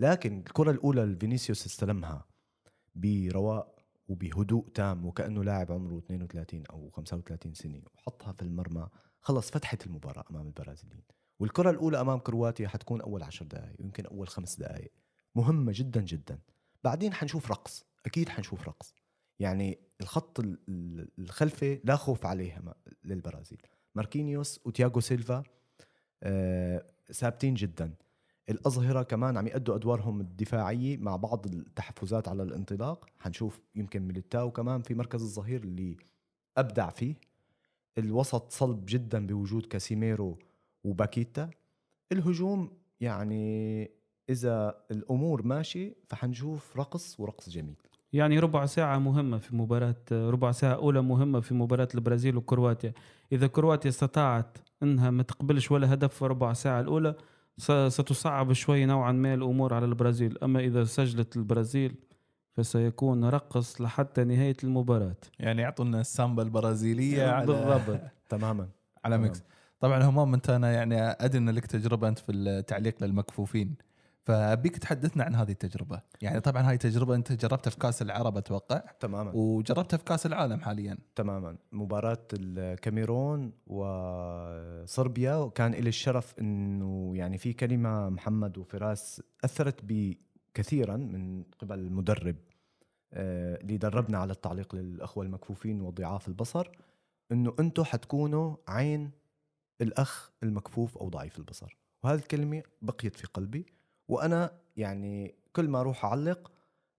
لكن 0.01 0.39
الكرة 0.39 0.71
الأولى 0.71 1.03
اللي 1.03 1.17
فينيسيوس 1.17 1.67
استلمها 1.67 2.27
برواق 2.95 3.79
وبهدوء 4.09 4.69
تام 4.69 5.07
وكأنه 5.07 5.45
لاعب 5.45 5.73
عمره 5.73 5.99
32 5.99 6.63
أو 6.71 6.91
35 6.91 7.55
سنة 7.55 7.83
وحطها 7.95 8.33
في 8.33 8.43
المرمى 8.43 8.89
خلص 9.21 9.51
فتحت 9.51 9.87
المباراة 9.87 10.25
أمام 10.31 10.47
البرازيليين. 10.47 11.03
والكرة 11.39 11.71
الأولى 11.71 12.01
أمام 12.01 12.19
كرواتيا 12.19 12.69
حتكون 12.69 13.01
أول 13.01 13.23
عشر 13.23 13.45
دقائق 13.47 13.81
يمكن 13.81 14.07
أول 14.07 14.29
خمس 14.29 14.57
دقائق 14.57 14.93
مهمة 15.35 15.73
جدا 15.75 16.01
جدا. 16.01 16.39
بعدين 16.85 17.15
حنشوف 17.15 17.51
رقص 17.51 17.85
أكيد 18.07 18.29
حنشوف 18.29 18.69
رقص. 18.69 18.95
يعني 19.39 19.79
الخط 20.01 20.41
ال- 20.41 20.59
ال- 20.69 21.09
الخلفي 21.19 21.81
لا 21.85 21.97
خوف 21.97 22.27
عليه 22.27 22.63
للبرازيل. 23.05 23.63
ماركينيوس 23.95 24.61
وتياغو 24.65 25.01
سيلفا 25.01 25.43
آه، 26.23 26.87
ثابتين 27.13 27.55
جدا. 27.55 27.95
الأظهرة 28.51 29.03
كمان 29.03 29.37
عم 29.37 29.47
يأدوا 29.47 29.75
أدوارهم 29.75 30.21
الدفاعية 30.21 30.97
مع 30.97 31.17
بعض 31.17 31.47
التحفزات 31.47 32.29
على 32.29 32.43
الانطلاق. 32.43 33.07
حنشوف 33.21 33.61
يمكن 33.75 34.03
ميليتاو 34.03 34.51
كمان 34.51 34.83
في 34.83 34.95
مركز 34.95 35.23
الظهير 35.23 35.63
اللي 35.63 35.97
أبدع 36.57 36.91
فيه. 36.91 37.15
الوسط 37.99 38.53
صلب 38.53 38.85
جدا 38.89 39.27
بوجود 39.27 39.67
كاسيميرو 39.67 40.39
وباكيتا. 40.85 41.51
الهجوم 42.13 42.71
يعني 43.01 43.91
إذا 44.31 44.75
الأمور 44.91 45.43
ماشي 45.43 45.95
فحنشوف 46.09 46.77
رقص 46.77 47.21
ورقص 47.21 47.49
جميل. 47.49 47.77
يعني 48.13 48.39
ربع 48.39 48.67
ساعة 48.67 48.99
مهمة 48.99 49.39
في 49.39 49.57
مباراة 49.57 49.97
ربع 50.13 50.53
ساعة 50.53 50.75
أولى 50.75 51.03
مهمة 51.03 51.41
في 51.41 51.55
مباراة 51.55 51.89
البرازيل 51.95 52.37
وكرواتيا. 52.37 52.93
إذا 53.33 53.47
كرواتيا 53.47 53.91
استطاعت 53.91 54.59
أنها 54.83 55.11
ما 55.11 55.23
تقبلش 55.23 55.71
ولا 55.71 55.95
هدف 55.95 56.15
في 56.15 56.27
ربع 56.27 56.53
ساعة 56.53 56.81
الأولى 56.81 57.15
ستصعب 57.89 58.53
شوي 58.53 58.87
نوعا 58.87 59.13
ما 59.13 59.35
الأمور 59.35 59.75
على 59.75 59.85
البرازيل. 59.85 60.39
أما 60.43 60.61
إذا 60.61 60.85
سجلت 60.85 61.37
البرازيل 61.37 61.95
فسيكون 62.53 63.25
رقص 63.25 63.81
لحتى 63.81 64.25
نهاية 64.25 64.57
المباراة. 64.65 65.17
يعني 65.39 65.63
يعطونا 65.63 66.01
السامبا 66.01 66.43
البرازيلية 66.43 67.27
على 67.29 67.47
بالضبط. 67.47 68.01
تماما. 68.31 68.69
على. 69.05 69.19
mix. 69.19 69.43
طبعا 69.81 70.03
همام 70.03 70.35
انت 70.35 70.51
أنا 70.51 70.73
يعني 70.73 70.97
ادري 71.01 71.39
ان 71.39 71.51
لك 71.51 71.67
تجربة 71.67 72.09
أنت 72.09 72.19
في 72.19 72.33
التعليق 72.33 73.05
للمكفوفين. 73.05 73.75
فابيك 74.29 74.79
تحدثنا 74.79 75.25
عن 75.25 75.35
هذه 75.35 75.51
التجربة. 75.51 76.03
يعني 76.23 76.41
طبعا 76.41 76.71
هاي 76.71 76.79
تجربة 76.79 77.15
أنت 77.15 77.33
جربتها 77.33 77.71
في 77.71 77.77
كاس 77.77 78.03
العرب 78.03 78.37
أتوقع. 78.37 78.83
تماما. 79.01 79.33
وجربتها 79.35 79.97
في 79.97 80.05
كاس 80.05 80.27
العالم 80.27 80.61
حاليا. 80.61 80.99
تماما. 81.15 81.57
مباراة 81.73 82.27
الكاميرون 82.33 83.53
وصربيا 83.67 85.35
وكان 85.35 85.73
لي 85.73 85.89
الشرف 85.89 86.35
إنه 86.41 87.13
يعني 87.17 87.39
في 87.39 87.53
كلمة 87.53 88.09
محمد 88.09 88.59
وفراس 88.59 89.23
أثرت 89.45 89.85
بي 89.85 90.19
كثيرا 90.55 90.97
من 90.97 91.43
قبل 91.59 91.79
المدرب 91.79 92.37
آه، 93.13 93.61
اللي 93.61 93.77
دربنا 93.77 94.19
على 94.19 94.33
التعليق 94.33 94.75
للأخوة 94.75 95.25
المكفوفين 95.25 95.81
وضعاف 95.81 96.29
البصر 96.29 96.71
إنه 97.33 97.55
أنتم 97.61 97.85
حتكونوا 97.85 98.57
عين 98.69 99.11
الأخ 99.81 100.31
المكفوف 100.43 100.99
أو 100.99 101.09
ضعيف 101.09 101.39
البصر. 101.39 101.77
وهذه 102.05 102.19
الكلمة 102.19 102.63
بقيت 102.83 103.17
في 103.17 103.27
قلبي. 103.27 103.78
وأنا 104.09 104.53
يعني 104.77 105.35
كل 105.53 105.69
ما 105.69 105.81
أروح 105.81 106.05
أعلق 106.05 106.53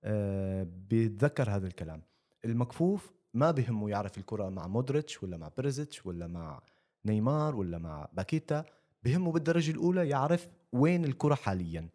آه، 0.03 0.67
بتذكر 0.89 1.49
هذا 1.51 1.67
الكلام. 1.67 2.01
المكفوف 2.45 3.11
ما 3.33 3.51
بهمه 3.51 3.89
يعرف 3.89 4.17
الكرة 4.17 4.49
مع 4.49 4.67
مودريتش 4.67 5.23
ولا 5.23 5.37
مع 5.37 5.51
بريزيتش 5.57 6.05
ولا 6.05 6.27
مع 6.27 6.61
نيمار 7.05 7.55
ولا 7.55 7.77
مع 7.77 8.07
باكيتا. 8.13 8.65
بهمه 9.03 9.31
بالدرجة 9.31 9.71
الأولى 9.71 10.09
يعرف 10.09 10.47
وين 10.73 11.05
الكرة 11.05 11.35
حاليا. 11.35 11.89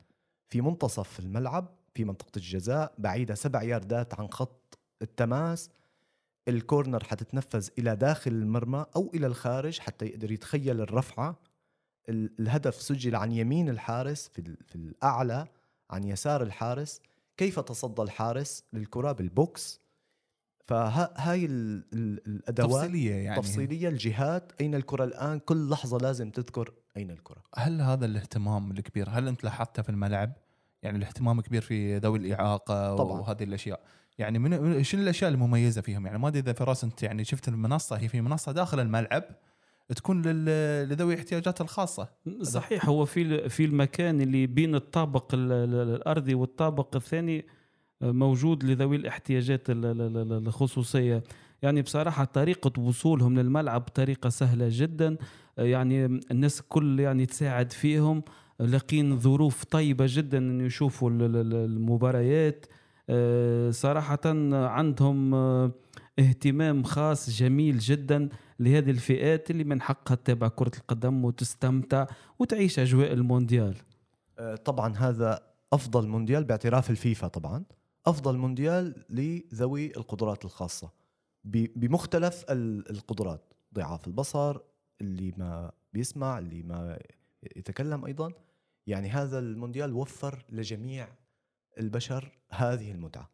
في 0.49 0.61
منتصف 0.61 1.21
الملعب 1.21 1.75
في 1.95 2.05
منطقة 2.05 2.31
الجزاء 2.37 2.95
بعيدة 2.99 3.35
سبع 3.35 3.63
ياردات 3.63 4.15
عن 4.21 4.29
خط 4.29 4.79
التماس. 5.03 5.71
ال 6.49 6.57
corner 6.57 7.05
حتتنفذ 7.05 7.69
إلى 7.79 7.97
داخل 7.97 8.31
المرمى 8.31 8.87
أو 8.97 9.11
إلى 9.15 9.27
الخارج 9.27 9.79
حتى 9.79 10.07
يقدر 10.07 10.31
يتخيل 10.33 10.81
الرفعة. 10.81 11.31
ال- 11.31 11.37
الهدف 12.09 12.75
سجل 12.75 13.17
عن 13.17 13.33
يمين 13.33 13.69
الحارس 13.69 14.29
في, 14.35 14.57
في 14.67 14.75
الأعلى 14.77 15.47
عن 15.91 16.05
يسار 16.05 16.43
الحارس 16.43 17.01
كيف 17.37 17.61
تصدى 17.61 18.03
الحارس 18.03 18.65
للكرة 18.73 19.13
بالبوكس 19.13 19.81
فهاي 20.67 21.45
ال- 21.45 21.85
ال- 21.93 22.27
الأدوات 22.27 22.71
تفصيلية 22.85 23.15
يعني 23.15 23.41
تفصيلية 23.41 23.89
الجهات 23.89 24.53
أين 24.61 24.75
الكرة 24.75 25.05
الآن 25.05 25.39
كل 25.39 25.69
لحظة 25.71 25.99
لازم 25.99 26.31
تذكر 26.31 26.73
أين 26.97 27.11
الكرة 27.11 27.43
هل 27.57 27.81
هذا 27.81 28.07
الاهتمام 28.07 28.71
الكبير 28.71 29.09
هل 29.11 29.29
أنت 29.29 29.45
لاحظته 29.45 29.83
في 29.83 29.89
الملعب؟ 29.89 30.33
يعني 30.83 30.99
الاهتمام 30.99 31.39
الكبير 31.39 31.63
في 31.63 31.97
ذوي 31.99 32.19
الإعاقة 32.19 32.97
طبعاً. 32.97 33.21
وهذه 33.21 33.45
الأشياء 33.45 33.81
يعني 34.19 34.39
من 34.39 34.61
من- 34.63 34.83
شنو 34.85 35.03
الأشياء 35.03 35.31
المميزة 35.31 35.81
فيهم؟ 35.81 36.07
يعني 36.07 36.19
ما 36.19 36.29
أدري 36.29 36.41
إذا 36.41 36.53
فراس 36.53 36.85
أنت 36.85 37.03
يعني 37.03 37.25
شفت 37.25 37.49
المنصة 37.49 37.97
هي 37.97 38.09
في 38.09 38.21
منصة 38.21 38.53
داخل 38.53 38.81
الملعب 38.81 39.25
تكون 39.89 40.23
لذوي 40.23 41.15
الاحتياجات 41.15 41.61
الخاصة. 41.61 42.09
صحيح 42.43 42.87
هو 42.89 43.05
في 43.05 43.49
في 43.49 43.65
المكان 43.65 44.21
اللي 44.21 44.47
بين 44.47 44.75
الطابق 44.75 45.35
ال- 45.35 45.53
ال- 45.53 45.95
الأرضي 45.95 46.35
والطابق 46.35 46.97
الثاني 46.97 47.47
موجود 48.01 48.65
لذوي 48.65 48.97
الاحتياجات 48.97 49.71
ال- 49.71 49.85
ال- 49.87 50.17
ال- 50.17 50.33
الخصوصية. 50.47 51.23
يعني 51.63 51.83
بصراحة 51.83 52.25
طريقة 52.25 52.81
وصولهم 52.81 53.39
للملعب 53.39 53.81
طريقة 53.81 54.29
سهلة 54.29 54.67
جدا. 54.71 55.17
يعني 55.59 56.05
الناس 56.07 56.61
الكل 56.61 57.01
يعني 57.01 57.27
تساعد 57.27 57.73
فيهم. 57.73 58.23
لاقين 58.61 59.19
ظروف 59.19 59.65
طيبة 59.65 60.05
جدا 60.09 60.39
إن 60.39 60.61
يشوفوا 60.61 61.11
ال- 61.11 61.23
ال- 61.23 61.37
ال- 61.37 61.55
المباريات. 61.55 62.67
آه، 63.11 63.71
صراحة 63.71 64.21
عندهم 64.53 65.35
آه، 65.35 65.73
اهتمام 66.19 66.83
خاص 66.83 67.31
جميل 67.31 67.79
جدا. 67.79 68.29
لهذه 68.59 68.91
الفئات 68.91 69.51
اللي 69.51 69.65
من 69.65 69.83
حقها 69.83 70.15
تتابع 70.15 70.49
كرة 70.49 70.73
القدم 70.77 71.25
وتستمتع 71.25 72.07
وتعيش 72.39 72.79
أجواء 72.79 73.13
المونديال. 73.13 73.77
آه، 74.39 74.55
طبعا 74.57 74.97
هذا 74.97 75.41
أفضل 75.73 76.09
مونديال 76.09 76.45
باعتراف 76.45 76.91
الفيفا 76.91 77.29
طبعا. 77.29 77.65
أفضل 78.07 78.37
مونديال 78.37 79.05
لذوي 79.11 79.97
القدرات 79.97 80.45
الخاصة. 80.45 80.91
ب- 81.45 81.81
بمختلف 81.81 82.45
ال- 82.51 82.91
القدرات. 82.91 83.53
ضعاف 83.75 84.07
البصر 84.07 84.59
اللي 85.01 85.35
ما 85.37 85.73
بيسمع 85.93 86.39
اللي 86.39 86.63
ما 86.63 86.99
يتكلم 87.57 88.05
أيضا. 88.05 88.33
يعني 88.87 89.09
هذا 89.09 89.39
المونديال 89.39 89.93
وفر 89.93 90.45
لجميع 90.49 91.09
البشر 91.79 92.39
هذه 92.51 92.91
المتعة. 92.93 93.31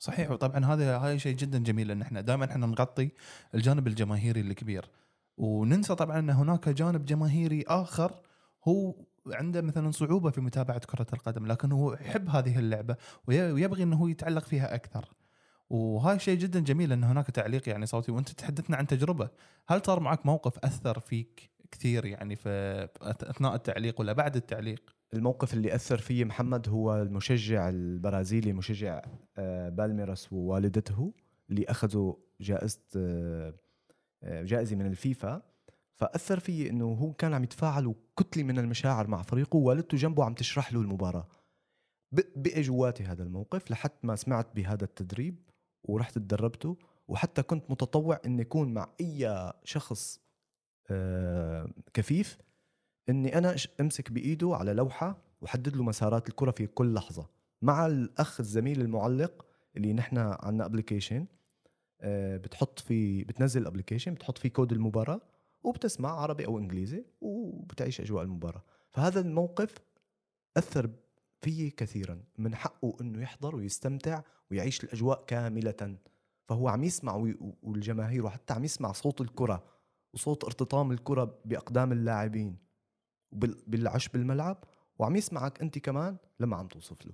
صحيح. 0.00 0.30
وطبعا 0.30 0.64
هذا 0.64 0.96
هاي 0.98 1.18
شيء 1.18 1.36
جدا 1.36 1.58
جميل 1.58 1.88
لأن 1.88 2.02
إحنا 2.02 2.20
دائما 2.20 2.44
إحنا 2.44 2.66
نغطي 2.66 3.10
الجانب 3.54 3.86
الجماهيري 3.86 4.40
الكبير. 4.40 4.90
وننسى 5.36 5.94
طبعا 5.94 6.18
إن 6.18 6.30
هناك 6.30 6.68
جانب 6.68 7.04
جماهيري 7.04 7.64
آخر 7.68 8.20
هو 8.68 8.94
عنده 9.26 9.60
مثلا 9.62 9.90
صعوبة 9.90 10.30
في 10.30 10.40
متابعة 10.40 10.78
كرة 10.78 11.06
القدم 11.12 11.46
لكن 11.46 11.72
هو 11.72 11.92
يحب 11.92 12.28
هذه 12.28 12.58
اللعبة 12.58 12.96
وي- 13.28 13.52
ويبغي 13.52 13.82
إنه 13.82 13.96
هو 13.96 14.08
يتعلق 14.08 14.44
فيها 14.44 14.74
أكثر. 14.74 15.08
وهاي 15.70 16.18
شيء 16.18 16.38
جدا 16.38 16.60
جميل 16.60 16.92
إن 16.92 17.04
هناك 17.04 17.26
تعليق 17.30 17.68
يعني 17.68 17.86
صوتي 17.86 18.12
وأنت 18.12 18.28
تحدثنا 18.28 18.76
عن 18.76 18.86
تجربة. 18.86 19.28
هل 19.68 19.82
صار 19.86 20.00
معك 20.00 20.26
موقف 20.26 20.58
أثر 20.58 21.00
فيك 21.00 21.50
كثير 21.70 22.04
يعني 22.04 22.36
في 22.36 22.88
أثناء 23.02 23.54
التعليق 23.54 24.00
ولا 24.00 24.12
بعد 24.12 24.36
التعليق؟ 24.36 24.99
الموقف 25.14 25.54
اللي 25.54 25.74
أثر 25.74 25.98
فيه 25.98 26.24
محمد 26.24 26.68
هو 26.68 27.02
المشجع 27.02 27.68
البرازيلي 27.68 28.52
مشجع 28.52 29.02
آه، 29.38 29.68
بالميراس 29.68 30.32
ووالدته 30.32 31.12
اللي 31.50 31.64
أخذوا 31.64 32.14
جائزة 32.40 32.80
آه، 32.96 33.54
آه، 34.22 34.42
جائزة 34.42 34.76
من 34.76 34.86
الفيفا. 34.86 35.42
فأثر 35.94 36.38
فيي 36.40 36.70
إنه 36.70 36.84
هو 36.92 37.12
كان 37.12 37.34
عم 37.34 37.44
يتفاعل 37.44 37.86
وكتلة 37.86 38.42
من 38.42 38.58
المشاعر 38.58 39.06
مع 39.06 39.22
فريقه 39.22 39.56
ووالدته 39.56 39.96
جنبه 39.96 40.24
عم 40.24 40.34
تشرح 40.34 40.72
له 40.72 40.80
المباراة. 40.80 41.28
ب- 42.12 42.20
بقي 42.42 42.60
جواتي 42.60 43.04
هذا 43.04 43.22
الموقف 43.22 43.70
لحد 43.70 43.90
ما 44.02 44.16
سمعت 44.16 44.56
بهذا 44.56 44.84
التدريب 44.84 45.50
ورحت 45.84 46.14
تدربته 46.18 46.76
وحتى 47.08 47.42
كنت 47.42 47.70
متطوع 47.70 48.20
إني 48.26 48.42
أكون 48.42 48.74
مع 48.74 48.88
أي 49.00 49.52
شخص 49.64 50.20
كفيف. 51.94 52.38
إني 53.10 53.38
أنا 53.38 53.56
أمسك 53.80 54.12
بإيده 54.12 54.56
على 54.56 54.72
لوحة 54.72 55.18
وحدد 55.40 55.76
له 55.76 55.82
مسارات 55.82 56.28
الكرة 56.28 56.50
في 56.50 56.66
كل 56.66 56.94
لحظة 56.94 57.28
مع 57.62 57.86
الأخ 57.86 58.40
الزميل 58.40 58.80
المعلق 58.80 59.46
اللي 59.76 59.92
نحن 59.92 60.18
عندنا 60.18 60.66
application 60.66 61.26
بتحط 62.04 62.78
في 62.78 63.24
بتنزل 63.24 63.62
ال 63.62 63.66
application 63.66 64.14
بتحط 64.14 64.38
فيه 64.38 64.48
كود 64.48 64.72
المباراة 64.72 65.20
وبتسمع 65.62 66.10
عربي 66.10 66.46
أو 66.46 66.58
إنجليزي 66.58 67.04
وبتعيش 67.20 68.00
أجواء 68.00 68.24
المباراة. 68.24 68.62
فهذا 68.90 69.20
الموقف 69.20 69.74
أثر 70.56 70.90
فيه 71.40 71.70
كثيرا 71.70 72.22
من 72.38 72.54
حقه 72.54 72.96
إنه 73.00 73.22
يحضر 73.22 73.56
ويستمتع 73.56 74.22
ويعيش 74.50 74.84
الأجواء 74.84 75.24
كاملة. 75.26 75.96
فهو 76.48 76.68
عم 76.68 76.84
يسمع 76.84 77.34
والجماهير 77.62 78.24
وحتى 78.26 78.54
عم 78.54 78.64
يسمع 78.64 78.92
صوت 78.92 79.20
الكرة 79.20 79.64
وصوت 80.14 80.44
ارتطام 80.44 80.92
الكرة 80.92 81.38
بأقدام 81.44 81.92
اللاعبين. 81.92 82.69
وبال- 83.32 83.56
بالعشب 83.66 84.16
الملعب 84.16 84.64
وعم 84.98 85.16
يسمعك 85.16 85.60
أنت 85.62 85.78
كمان 85.78 86.16
لما 86.40 86.56
عم 86.56 86.66
توصف 86.66 87.06
له. 87.06 87.12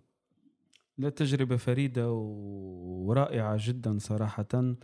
لا 0.98 1.08
تجربة 1.08 1.56
فريدة 1.56 2.12
ورائعة 2.12 3.56
جدا 3.60 3.98
صراحة. 3.98 4.74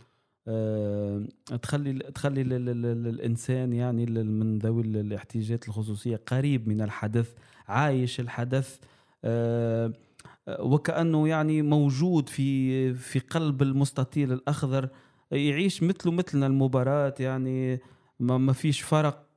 آه، 0.47 1.27
تخلي 1.61 1.93
تخلي 1.99 2.41
ال- 2.41 2.53
ال- 2.53 2.69
ال- 2.69 3.07
الإنسان 3.07 3.73
يعني 3.73 4.05
من 4.05 4.59
ذوي 4.59 4.81
ال- 4.83 4.97
الاحتياجات 4.97 5.67
الخصوصية 5.67 6.21
قريب 6.27 6.67
من 6.67 6.81
الحدث 6.81 7.33
عايش 7.67 8.19
الحدث. 8.19 8.79
آه، 9.23 9.93
وكأنه 10.59 11.27
يعني 11.27 11.61
موجود 11.61 12.29
في 12.29 12.93
في 12.93 13.19
قلب 13.19 13.61
المستطيل 13.61 14.31
الأخضر 14.33 14.89
يعيش 15.31 15.83
مثله 15.83 16.11
مثلنا 16.11 16.47
المباراة 16.47 17.13
يعني 17.19 17.79
ما 18.19 18.53
فيش 18.53 18.81
فرق 18.81 19.27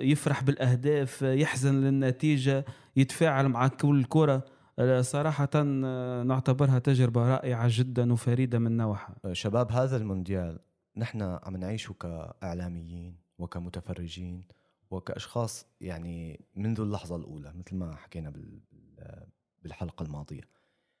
يفرح 0.00 0.42
بالأهداف 0.42 1.22
يحزن 1.22 1.74
للنتيجة 1.74 2.64
يتفاعل 2.96 3.48
مع 3.48 3.68
كل 3.68 4.04
كره 4.04 4.44
آه، 4.78 5.00
صراحة 5.00 5.48
آه، 5.54 6.22
نعتبرها 6.22 6.78
تجربة 6.78 7.28
رائعة 7.28 7.66
جدا 7.70 8.12
وفريدة 8.12 8.58
من 8.58 8.76
نوعها. 8.76 9.14
شباب 9.32 9.72
هذا 9.72 9.96
المونديال 9.96 10.58
نحن 10.96 11.22
عم 11.22 11.56
نعيشه 11.56 11.92
كإعلاميين 11.92 13.16
وكمتفرجين 13.38 14.44
وكأشخاص 14.90 15.66
يعني 15.80 16.44
منذ 16.56 16.80
اللحظة 16.80 17.16
الأولى 17.16 17.52
مثل 17.56 17.76
ما 17.76 17.96
حكينا 17.96 18.30
بال- 18.30 18.60
بال- 18.72 19.26
بالحلقة 19.62 20.02
الماضية. 20.02 20.42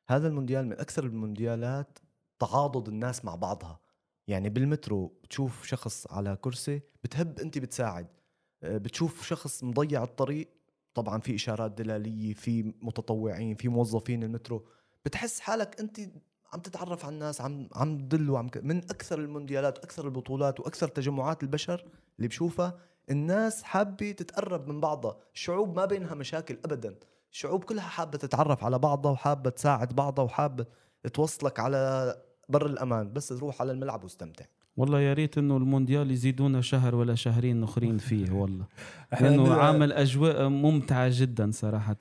هذا 0.08 0.28
المونديال 0.28 0.66
من 0.66 0.72
أكثر 0.72 1.04
المونديالات 1.04 1.98
تعاضد 2.38 2.88
الناس 2.88 3.24
مع 3.24 3.34
بعضها. 3.34 3.80
يعني 4.28 4.48
بالمترو 4.48 5.06
بتشوف 5.06 5.66
شخص 5.66 6.06
على 6.12 6.36
كرسي 6.40 6.80
بتهب 7.04 7.40
أنت 7.40 7.58
بتساعد. 7.58 8.06
آه، 8.62 8.78
بتشوف 8.78 9.26
شخص 9.26 9.64
مضيع 9.64 10.04
الطريق 10.04 10.48
طبعا 10.94 11.20
في 11.20 11.34
إشارات 11.34 11.72
دلالية 11.72 12.34
في 12.34 12.74
متطوعين 12.82 13.54
في 13.54 13.68
موظفين 13.68 14.22
المترو. 14.22 14.66
بتحس 15.04 15.40
حالك 15.40 15.80
أنت 15.80 16.00
عم 16.52 16.60
تتعرف 16.60 17.04
على 17.04 17.14
الناس 17.14 17.40
عم 17.40 17.68
عم 17.74 17.98
تدل 17.98 18.30
وعم 18.30 18.50
من 18.62 18.76
أكثر 18.78 19.18
المونديالات 19.18 19.78
وأكثر 19.78 20.04
البطولات 20.04 20.60
وأكثر 20.60 20.88
تجمعات 20.88 21.42
البشر 21.42 21.84
اللي 22.16 22.28
بشوفها 22.28 22.78
الناس 23.10 23.62
حابة 23.62 24.12
تتقرب 24.12 24.68
من 24.68 24.80
بعضها. 24.80 25.16
الشعوب 25.34 25.76
ما 25.76 25.84
بينها 25.84 26.14
مشاكل 26.14 26.58
ابدا. 26.64 26.94
الشعوب 27.32 27.64
كلها 27.64 27.88
حابة 27.88 28.18
تتعرف 28.18 28.64
على 28.64 28.78
بعضها 28.78 29.12
وحابة 29.12 29.50
تساعد 29.50 29.96
بعضها 29.96 30.24
وحابة 30.24 30.66
توصلك 31.14 31.60
على 31.60 32.14
بر 32.48 32.66
الأمان 32.66 33.12
بس 33.12 33.28
تروح 33.28 33.60
على 33.62 33.72
الملعب 33.72 34.04
واستمتع. 34.04 34.44
والله 34.76 35.00
يا 35.00 35.12
ريت 35.14 35.38
إنه 35.38 35.56
المونديال 35.56 36.10
يزيدونا 36.10 36.60
شهر 36.60 36.94
ولا 36.94 37.14
شهرين 37.14 37.62
أخرين 37.62 37.98
فيه 37.98 38.30
والله 38.32 38.64
لأنه 39.20 39.54
عامل 39.54 39.92
أجواء 39.92 40.48
ممتعة 40.48 41.10
جدا 41.12 41.50
صراحة 41.50 41.96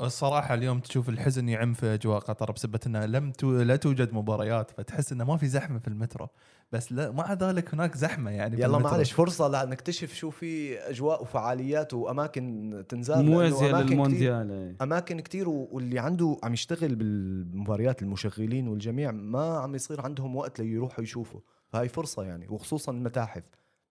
الصراحة 0.00 0.54
اليوم 0.54 0.78
تشوف 0.80 1.08
الحزن 1.08 1.48
يعم 1.48 1.72
في 1.74 1.86
أجواء 1.94 2.18
قطر 2.18 2.52
بسبب 2.52 2.76
انها 2.86 3.06
لم 3.06 3.30
تو... 3.32 3.52
لا 3.62 3.76
توجد 3.76 4.14
مباريات 4.14 4.70
فتحس 4.70 5.12
إنه 5.12 5.24
ما 5.24 5.36
في 5.36 5.46
زحمة 5.46 5.78
في 5.78 5.88
المترو 5.88 6.28
بس 6.72 6.92
لا 6.92 7.10
مع 7.10 7.32
ذلك 7.32 7.74
هناك 7.74 7.96
زحمة 7.96 8.30
يعني 8.30 8.60
يلا. 8.62 8.78
معلش 8.78 9.12
فرصة 9.12 9.64
لنكتشف 9.64 10.14
شو 10.14 10.30
في 10.30 10.78
أجواء 10.78 11.22
وفعاليات 11.22 11.94
وأماكن 11.94 12.84
تنزال 12.88 13.16
كتير- 13.54 13.76
للمونديال 13.90 14.50
إيه. 14.50 14.76
أماكن 14.82 15.20
كتير 15.20 15.48
و- 15.48 15.68
واللي 15.72 15.98
عنده 15.98 16.36
عم 16.42 16.52
يشتغل 16.52 16.94
بالمباريات 16.94 18.02
المشغلين 18.02 18.68
والجميع 18.68 19.10
ما 19.10 19.58
عم 19.58 19.74
يصير 19.74 20.00
عندهم 20.00 20.36
وقت 20.36 20.60
ليروحوا 20.60 21.04
يشوفوا 21.04 21.40
فهي 21.68 21.88
فرصة 21.88 22.22
يعني 22.24 22.48
وخصوصا 22.48 22.92
المتاحف. 22.92 23.42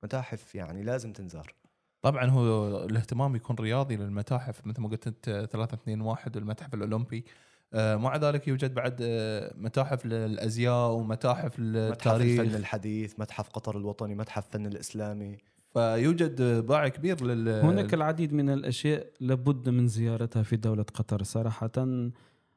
متاحف 0.03 0.55
يعني 0.55 0.83
لازم 0.83 1.13
تنزار. 1.13 1.53
طبعا 2.01 2.25
هو 2.29 2.85
الاهتمام 2.85 3.35
يكون 3.35 3.55
رياضي 3.59 3.95
للمتاحف 3.95 4.67
مثل 4.67 4.81
ما 4.81 4.89
قلت 4.89 5.07
أنت 5.07 5.47
3 5.51 5.73
2 5.75 6.01
1 6.01 6.35
والمتحف 6.35 6.73
الأولمبي. 6.73 7.25
آه، 7.73 7.95
مع 7.95 8.15
ذلك 8.17 8.47
يوجد 8.47 8.73
بعد 8.73 8.97
آه، 9.01 9.53
متاحف 9.57 10.05
للأزياء 10.05 10.91
ومتاحف 10.91 11.43
متحف 11.43 11.59
الفن 11.59 11.63
للتاريخ 11.63 12.55
الحديث 12.55 13.19
متحف 13.19 13.49
قطر 13.49 13.77
الوطني 13.77 14.15
متحف 14.15 14.45
الفن 14.47 14.65
الإسلامي. 14.65 15.37
فيوجد 15.73 16.41
باع 16.65 16.87
كبير 16.87 17.23
لل 17.25 17.49
هناك 17.49 17.93
العديد 17.93 18.33
من 18.33 18.49
الأشياء 18.49 19.07
لابد 19.19 19.69
من 19.69 19.87
زيارتها 19.87 20.43
في 20.43 20.55
دولة 20.55 20.83
قطر. 20.83 21.23
صراحة 21.23 21.71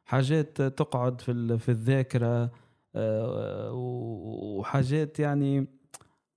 حاجات 0.04 0.62
تقعد 0.62 1.20
في 1.20 1.33
ال- 1.33 1.59
في 1.59 1.68
الذاكرة. 1.68 2.26
آه، 2.44 2.50
وحاجات 3.72 5.18
يعني 5.18 5.66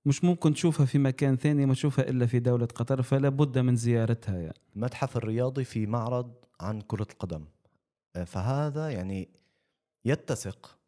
مش 0.06 0.24
ممكن 0.24 0.54
تشوفها 0.54 0.86
في 0.86 0.98
مكان 0.98 1.36
ثاني 1.36 1.66
ما 1.66 1.74
تشوفها 1.74 2.08
إلا 2.08 2.26
في 2.26 2.38
دولة 2.38 2.66
قطر 2.66 3.02
فلا 3.02 3.28
بد 3.28 3.58
من 3.58 3.76
زيارتها 3.76 4.38
يعني. 4.38 4.54
المتحف 4.76 5.16
الرياضي 5.16 5.64
في 5.64 5.86
معرض 5.86 6.34
عن 6.60 6.80
كرة 6.80 7.06
القدم. 7.12 7.44
آه، 8.16 8.24
فهذا 8.24 8.90
يعني 8.90 9.28
يتسق 10.04 10.78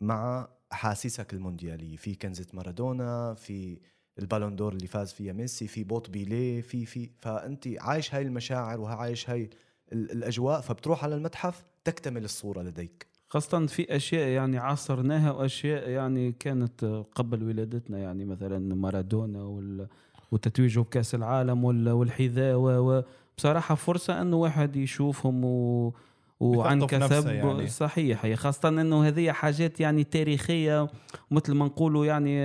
مع 0.00 0.48
أحاسيسك 0.72 1.34
المونديالية. 1.34 1.96
في 1.96 2.14
كنزة 2.14 2.46
مارادونا 2.52 3.34
في 3.34 3.78
ال 4.18 4.23
ballon 4.23 4.56
d'or 4.56 4.72
اللي 4.72 4.86
فاز 4.86 5.12
فيها 5.12 5.32
ميسي 5.32 5.66
في 5.66 5.84
boot 5.84 6.10
بيليه 6.10 6.60
في 6.60 6.86
في 6.86 7.10
فأنت 7.18 7.68
عايش 7.78 8.14
هاي 8.14 8.22
المشاعر 8.22 8.80
وعايش 8.80 9.30
هاي 9.30 9.50
ال- 9.92 10.10
الأجواء 10.12 10.60
فبتروح 10.60 11.04
على 11.04 11.14
المتحف 11.14 11.64
تكتمل 11.84 12.24
الصورة 12.24 12.62
لديك. 12.62 13.06
خاصة 13.30 13.66
في 13.66 13.96
أشياء 13.96 14.28
يعني 14.28 14.58
عاصرناها 14.58 15.30
وأشياء 15.30 15.88
يعني 15.90 16.32
كانت 16.32 17.04
قبل 17.14 17.42
ولادتنا 17.44 17.98
يعني 17.98 18.24
مثلا 18.24 18.74
مارادونا 18.74 19.42
وال- 19.42 19.86
وتتويجه 20.32 20.80
بكأس 20.80 21.14
العالم 21.14 21.64
وال- 21.64 21.88
والحذاء 21.88 22.54
و- 22.56 22.78
و- 22.98 23.02
بصراحة 23.38 23.74
فرصة 23.74 24.22
أنه 24.22 24.36
واحد 24.36 24.76
يشوفهم 24.76 25.44
و 25.44 25.92
وعن 26.40 26.78
كثب. 26.86 27.26
يعني. 27.26 27.66
صحيح. 27.68 28.24
هي 28.24 28.36
خاصة 28.36 28.68
أنه 28.68 29.06
هذه 29.08 29.32
حاجات 29.32 29.80
يعني 29.80 30.04
تاريخية 30.04 30.88
مثل 31.30 31.54
ما 31.54 31.64
نقولوا 31.64 32.06
يعني 32.06 32.38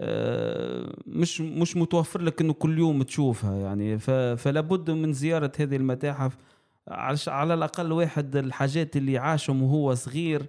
آه، 0.00 0.92
مش 1.06 1.40
مش 1.40 1.76
متوفر 1.76 2.20
لك 2.22 2.40
إنه 2.40 2.52
كل 2.52 2.78
يوم 2.78 3.02
تشوفها 3.02 3.56
يعني. 3.56 3.98
ف- 3.98 4.10
فلا 4.10 4.60
بد 4.60 4.90
من 4.90 5.12
زيارة 5.12 5.52
هذه 5.58 5.76
المتاحف 5.76 6.36
على 7.28 7.54
الأقل 7.54 7.92
واحد 7.92 8.36
الحاجات 8.36 8.96
اللي 8.96 9.18
عاشهم 9.18 9.62
وهو 9.62 9.94
صغير 9.94 10.46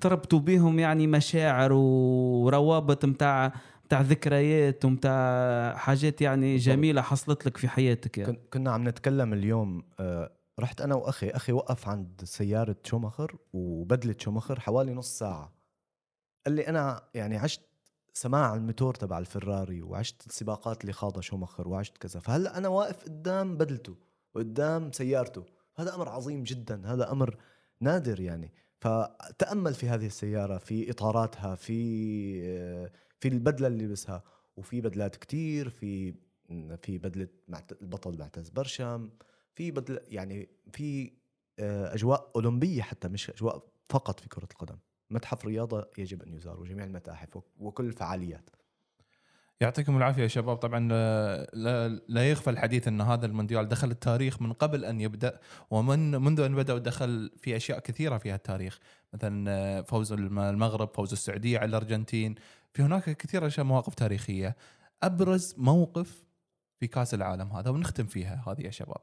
تربطوا 0.00 0.38
بهم 0.38 0.78
يعني 0.78 1.06
مشاعر 1.06 1.72
وروابط 1.72 3.04
متاع 3.04 3.52
متاع 3.84 4.00
ذكريات 4.00 4.84
ومتاع 4.84 5.76
حاجات 5.76 6.20
يعني 6.20 6.56
جميلة 6.56 7.02
حصلت 7.02 7.46
لك 7.46 7.56
في 7.56 7.68
حياتك 7.68 8.18
يعني. 8.18 8.32
كن- 8.32 8.40
كنا 8.52 8.70
عم 8.70 8.88
نتكلم 8.88 9.32
اليوم 9.32 9.84
آه، 10.00 10.32
رحت 10.60 10.80
أنا 10.80 10.94
وأخي 10.94 11.30
أخي 11.30 11.52
وقف 11.52 11.88
عند 11.88 12.20
سيارة 12.24 12.76
شومخر 12.84 13.36
وبدلة 13.52 14.14
شومخر 14.18 14.60
حوالي 14.60 14.94
نص 14.94 15.18
ساعة. 15.18 15.52
قال 16.46 16.54
لي 16.54 16.68
أنا 16.68 17.02
يعني 17.14 17.36
عشت 17.36 17.60
سماع 18.14 18.54
الموتور 18.54 18.94
تبع 18.94 19.18
الفراري 19.18 19.82
وعشت 19.82 20.26
السباقات 20.26 20.80
اللي 20.80 20.92
خاضها 20.92 21.20
شومخر 21.20 21.68
وعشت 21.68 21.98
كذا 21.98 22.20
فهلأ 22.20 22.58
أنا 22.58 22.68
واقف 22.68 23.04
قدام 23.04 23.56
بدلته. 23.56 23.96
وقدام 24.34 24.92
سيارته. 24.92 25.44
هذا 25.76 25.94
أمر 25.94 26.08
عظيم 26.08 26.42
جدا 26.42 26.92
هذا 26.92 27.12
أمر 27.12 27.36
نادر 27.80 28.20
يعني. 28.20 28.52
فتأمل 28.80 29.74
في 29.74 29.88
هذه 29.88 30.06
السيارة 30.06 30.58
في 30.58 30.90
إطاراتها 30.90 31.54
في 31.54 32.42
في 33.20 33.28
البدلة 33.28 33.66
اللي 33.66 33.84
لبسها 33.86 34.22
وفي 34.56 34.80
بدلات 34.80 35.16
كتير 35.16 35.68
في 35.70 36.14
في 36.82 36.98
بدلة 36.98 37.28
البطل 37.82 38.18
معتز 38.18 38.48
برشم 38.48 39.10
في 39.54 39.70
بدل 39.70 40.00
يعني 40.08 40.48
في 40.72 41.12
آه، 41.58 41.94
أجواء 41.94 42.30
أولمبية 42.36 42.82
حتى 42.82 43.08
مش 43.08 43.30
أجواء 43.30 43.68
فقط 43.88 44.20
في 44.20 44.28
كرة 44.28 44.48
القدم. 44.52 44.78
متحف 45.10 45.44
رياضة 45.46 45.90
يجب 45.98 46.22
أن 46.22 46.32
يزار 46.34 46.60
وجميع 46.60 46.84
المتاحف 46.84 47.36
وك- 47.36 47.52
وكل 47.60 47.84
الفعاليات. 47.86 48.50
يعطيكم 49.62 49.96
العافية 49.96 50.22
يا 50.22 50.28
شباب. 50.28 50.56
طبعا 50.56 50.88
لا, 51.54 51.88
لا, 52.08 52.30
يخفى 52.30 52.50
الحديث 52.50 52.88
إن 52.88 53.00
هذا 53.00 53.26
المونديال 53.26 53.68
دخل 53.68 53.90
التاريخ 53.90 54.42
من 54.42 54.52
قبل 54.52 54.84
أن 54.84 55.00
يبدأ 55.00 55.40
ومن 55.70 56.10
منذ 56.10 56.40
أن 56.40 56.54
بدأ 56.54 56.74
ودخل 56.74 57.30
في 57.36 57.56
أشياء 57.56 57.78
كثيرة 57.78 58.18
فيها 58.18 58.34
التاريخ 58.34 58.78
مثلا 59.12 59.82
فوز 59.82 60.12
الم- 60.12 60.38
المغرب 60.38 60.94
فوز 60.94 61.12
السعودية 61.12 61.58
على 61.58 61.68
الأرجنتين. 61.68 62.34
في 62.72 62.82
هناك 62.82 63.10
كثير 63.16 63.46
أشياء 63.46 63.66
مواقف 63.66 63.94
تاريخية. 63.94 64.56
أبرز 65.02 65.54
موقف 65.58 66.24
في 66.80 66.86
كأس 66.86 67.14
العالم 67.14 67.52
هذا 67.52 67.70
ونختم 67.70 68.06
فيها 68.06 68.44
هذه 68.48 68.60
يا 68.62 68.70
شباب. 68.70 69.00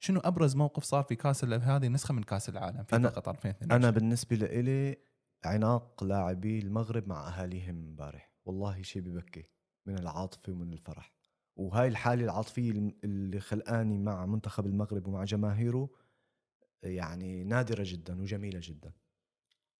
شنو 0.00 0.20
أبرز 0.20 0.56
موقف 0.56 0.84
صار 0.84 1.02
في 1.02 1.14
كأس 1.16 1.44
هذه 1.44 1.88
نسخة 1.88 2.14
من 2.14 2.22
كأس 2.22 2.48
العالم 2.48 2.82
في 2.84 2.96
قطر 2.96 3.30
2022 3.30 3.72
أنا 3.72 3.90
بالنسبة 3.90 4.36
لإلي 4.36 4.96
عناق 5.44 6.04
لاعبي 6.04 6.58
المغرب 6.58 7.08
مع 7.08 7.28
أهاليهم 7.28 7.76
امبارح. 7.88 8.32
والله 8.44 8.82
شيء 8.82 9.02
ببكي. 9.02 9.44
من 9.86 9.98
العاطفة 9.98 10.52
ومن 10.52 10.72
الفرح. 10.72 11.12
وهاي 11.56 11.88
الحالة 11.88 12.24
العاطفية 12.24 12.70
اللي 13.04 13.40
خلقاني 13.40 13.98
مع 13.98 14.26
منتخب 14.26 14.66
المغرب 14.66 15.06
ومع 15.06 15.24
جماهيره 15.24 15.88
يعني 16.82 17.44
نادرة 17.44 17.84
جدا 17.86 18.20
وجميلة 18.20 18.60
جدا. 18.62 18.92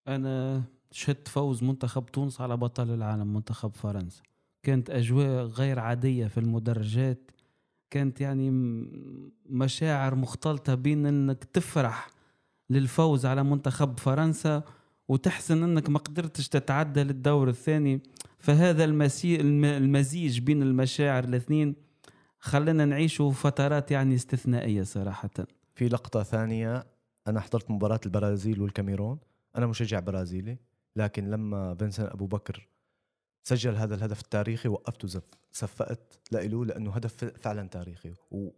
أنا 0.09 0.62
شهدت 0.90 1.28
فوز 1.28 1.64
منتخب 1.64 2.07
تونس 2.07 2.40
على 2.40 2.57
بطل 2.57 2.94
العالم 2.94 3.34
منتخب 3.34 3.74
فرنسا. 3.74 4.22
كانت 4.62 4.90
أجواء 4.90 5.44
غير 5.44 5.78
عادية 5.78 6.26
في 6.26 6.40
المدرجات. 6.40 7.30
كانت 7.90 8.20
يعني 8.20 8.50
مشاعر 9.46 10.14
مختلطة 10.14 10.74
بين 10.74 11.07
إنك 11.07 11.44
تفرح 11.44 12.11
للفوز 12.70 13.26
على 13.26 13.42
منتخب 13.42 13.98
فرنسا 13.98 14.62
وتحسن 15.09 15.62
إنك 15.62 15.90
ما 15.90 15.98
قدرتش 15.98 16.48
تتعدى 16.48 17.03
للدور 17.03 17.48
الثاني. 17.48 18.03
فهذا 18.43 18.84
المسي... 18.84 19.40
الم- 19.40 19.64
المزيج 19.64 20.40
بين 20.40 20.62
المشاعر 20.62 21.24
الاثنين 21.24 21.74
خلينا 22.38 22.84
نعيشوا 22.84 23.32
فترات 23.32 23.90
يعني 23.90 24.14
استثنائية 24.14 24.82
صراحة. 24.82 25.30
في 25.74 25.88
لقطة 25.88 26.22
ثانية 26.22 26.86
أنا 27.26 27.40
حضرت 27.40 27.70
مباراة 27.70 28.01
البرازيل 28.07 28.61
والكاميرون. 28.62 29.18
أنا 29.57 29.66
مشجع 29.66 30.01
برازيلي 30.01 30.59
لكن 30.97 31.30
لما 31.30 31.74
فينسن 31.74 32.05
أبو 32.05 32.26
بكر 32.26 32.68
سجل 33.43 33.74
هذا 33.76 33.95
الهدف 33.95 34.20
التاريخي 34.20 34.68
وقفت 34.68 35.05
وزف 35.05 35.22
صفقت 35.53 36.20
لإله 36.32 36.64
لأنه 36.64 36.90
هدف 36.93 37.24
فعلا 37.24 37.68
تاريخي. 37.68 38.12
و- 38.30 38.51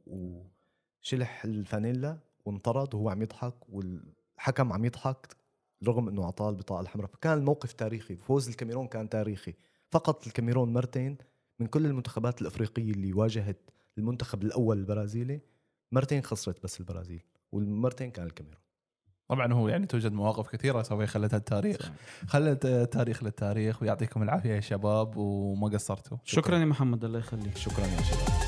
وشلح 1.02 1.44
الفانيلا 1.44 2.18
وانطرد 2.44 2.94
وهو 2.94 3.08
عم 3.08 3.22
يضحك 3.22 3.54
والحكم 3.68 4.72
عم 4.72 4.84
يضحك 4.84 5.36
رغم 5.86 6.08
إنه 6.08 6.24
أعطاه 6.24 6.50
البطاقة 6.50 6.80
الحمراء. 6.80 7.10
فكان 7.10 7.38
الموقف 7.38 7.72
تاريخي 7.72 8.16
فوز 8.16 8.48
الكاميرون 8.48 8.86
كان 8.86 9.08
تاريخي. 9.08 9.54
فقط 9.94 10.26
الكاميرون 10.26 10.72
مرتين 10.72 11.18
من 11.60 11.66
كل 11.66 11.86
المنتخبات 11.86 12.42
الأفريقية 12.42 12.90
اللي 12.90 13.12
واجهت 13.12 13.70
المنتخب 13.98 14.42
الأول 14.42 14.78
البرازيلي 14.78 15.40
مرتين 15.92 16.22
خسرت 16.22 16.62
بس 16.62 16.80
البرازيل 16.80 17.22
والمرتين 17.52 18.10
كان 18.10 18.26
الكاميرون. 18.26 18.60
طبعا 19.28 19.52
هو 19.52 19.68
يعني 19.68 19.86
توجد 19.86 20.12
مواقف 20.12 20.48
كثيرة 20.48 20.82
سوي 20.82 21.06
خلتها 21.06 21.36
التاريخ. 21.36 21.92
خلت 22.26 22.66
آه، 22.66 22.84
تاريخ 22.84 23.24
للتاريخ 23.24 23.82
ويعطيكم 23.82 24.22
العافية 24.22 24.54
يا 24.54 24.60
شباب 24.60 25.16
وما 25.16 25.68
قصرتوا. 25.68 26.18
شكرا 26.24 26.58
يا 26.58 26.64
محمد 26.64 27.04
الله 27.04 27.18
يخليك. 27.18 27.56
شكرا 27.56 27.86
يا 27.86 28.02
شباب. 28.02 28.43